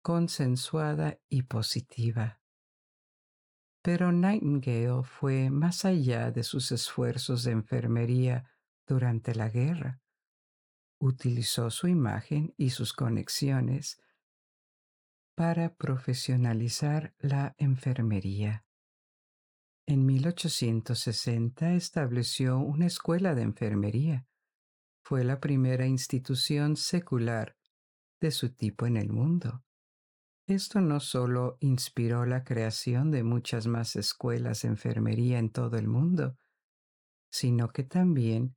[0.01, 2.41] consensuada y positiva.
[3.81, 8.49] Pero Nightingale fue más allá de sus esfuerzos de enfermería
[8.87, 10.01] durante la guerra.
[11.05, 14.01] Utilizó su imagen y sus conexiones
[15.35, 18.65] para profesionalizar la enfermería.
[19.85, 24.25] En 1860 estableció una escuela de enfermería.
[25.03, 27.55] Fue la primera institución secular
[28.19, 29.63] de su tipo en el mundo.
[30.47, 35.87] Esto no solo inspiró la creación de muchas más escuelas de enfermería en todo el
[35.87, 36.35] mundo,
[37.29, 38.55] sino que también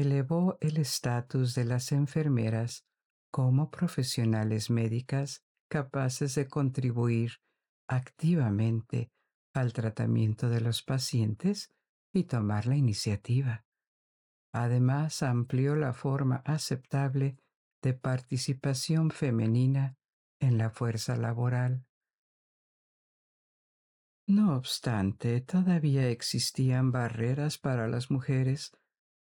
[0.00, 2.84] elevó el estatus de las enfermeras
[3.30, 7.40] como profesionales médicas capaces de contribuir
[7.88, 9.10] activamente
[9.54, 11.72] al tratamiento de los pacientes
[12.12, 13.64] y tomar la iniciativa.
[14.52, 17.38] Además, amplió la forma aceptable
[17.82, 19.96] de participación femenina
[20.40, 21.86] en la fuerza laboral.
[24.28, 28.72] No obstante, todavía existían barreras para las mujeres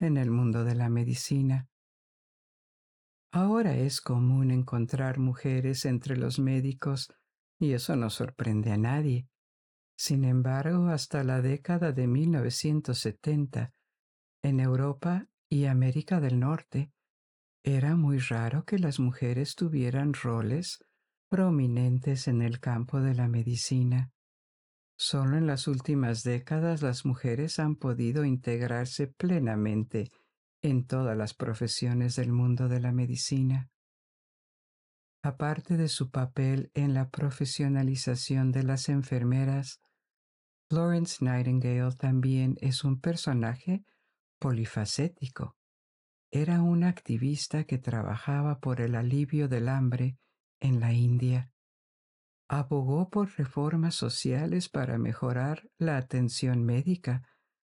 [0.01, 1.69] en el mundo de la medicina.
[3.33, 7.13] Ahora es común encontrar mujeres entre los médicos
[7.61, 9.29] y eso no sorprende a nadie.
[9.97, 13.73] Sin embargo, hasta la década de 1970,
[14.43, 16.91] en Europa y América del Norte,
[17.63, 20.83] era muy raro que las mujeres tuvieran roles
[21.29, 24.11] prominentes en el campo de la medicina.
[25.03, 30.11] Solo en las últimas décadas las mujeres han podido integrarse plenamente
[30.61, 33.71] en todas las profesiones del mundo de la medicina.
[35.25, 39.81] Aparte de su papel en la profesionalización de las enfermeras,
[40.69, 43.87] Florence Nightingale también es un personaje
[44.39, 45.57] polifacético.
[46.31, 50.19] Era una activista que trabajaba por el alivio del hambre
[50.61, 51.50] en la India.
[52.53, 57.23] Abogó por reformas sociales para mejorar la atención médica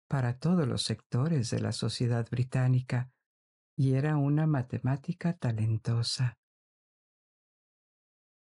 [0.07, 3.11] para todos los sectores de la sociedad británica
[3.77, 6.39] y era una matemática talentosa.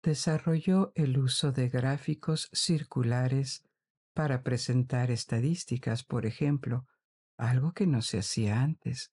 [0.02, 3.66] Desarrolló el uso de gráficos circulares
[4.14, 6.88] para presentar estadísticas, por ejemplo,
[7.38, 9.12] algo que no se hacía antes.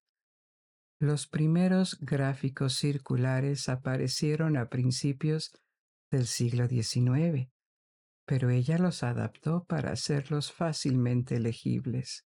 [1.00, 5.50] Los primeros gráficos circulares aparecieron a principios
[6.10, 7.50] del siglo XIX,
[8.26, 12.26] pero ella los adaptó para hacerlos fácilmente legibles.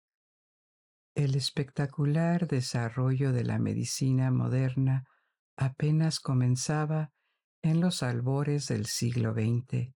[1.16, 5.06] El espectacular desarrollo de la medicina moderna
[5.58, 7.12] apenas comenzaba
[7.64, 9.94] en los albores del siglo XX,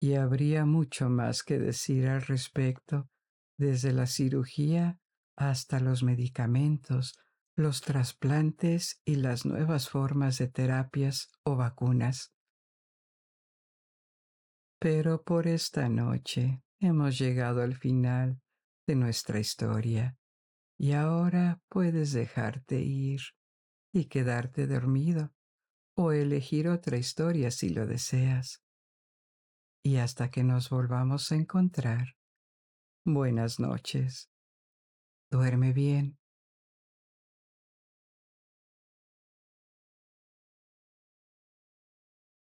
[0.00, 3.08] y habría mucho más que decir al respecto,
[3.58, 4.98] desde la cirugía
[5.36, 7.18] hasta los medicamentos,
[7.56, 12.32] los trasplantes y las nuevas formas de terapias o vacunas.
[14.80, 18.40] Pero por esta noche hemos llegado al final
[18.86, 20.16] de nuestra historia
[20.78, 23.20] y ahora puedes dejarte ir
[23.92, 25.32] y quedarte dormido
[25.96, 28.62] o elegir otra historia si lo deseas.
[29.82, 32.16] Y hasta que nos volvamos a encontrar,
[33.04, 34.30] buenas noches.
[35.30, 36.18] Duerme bien.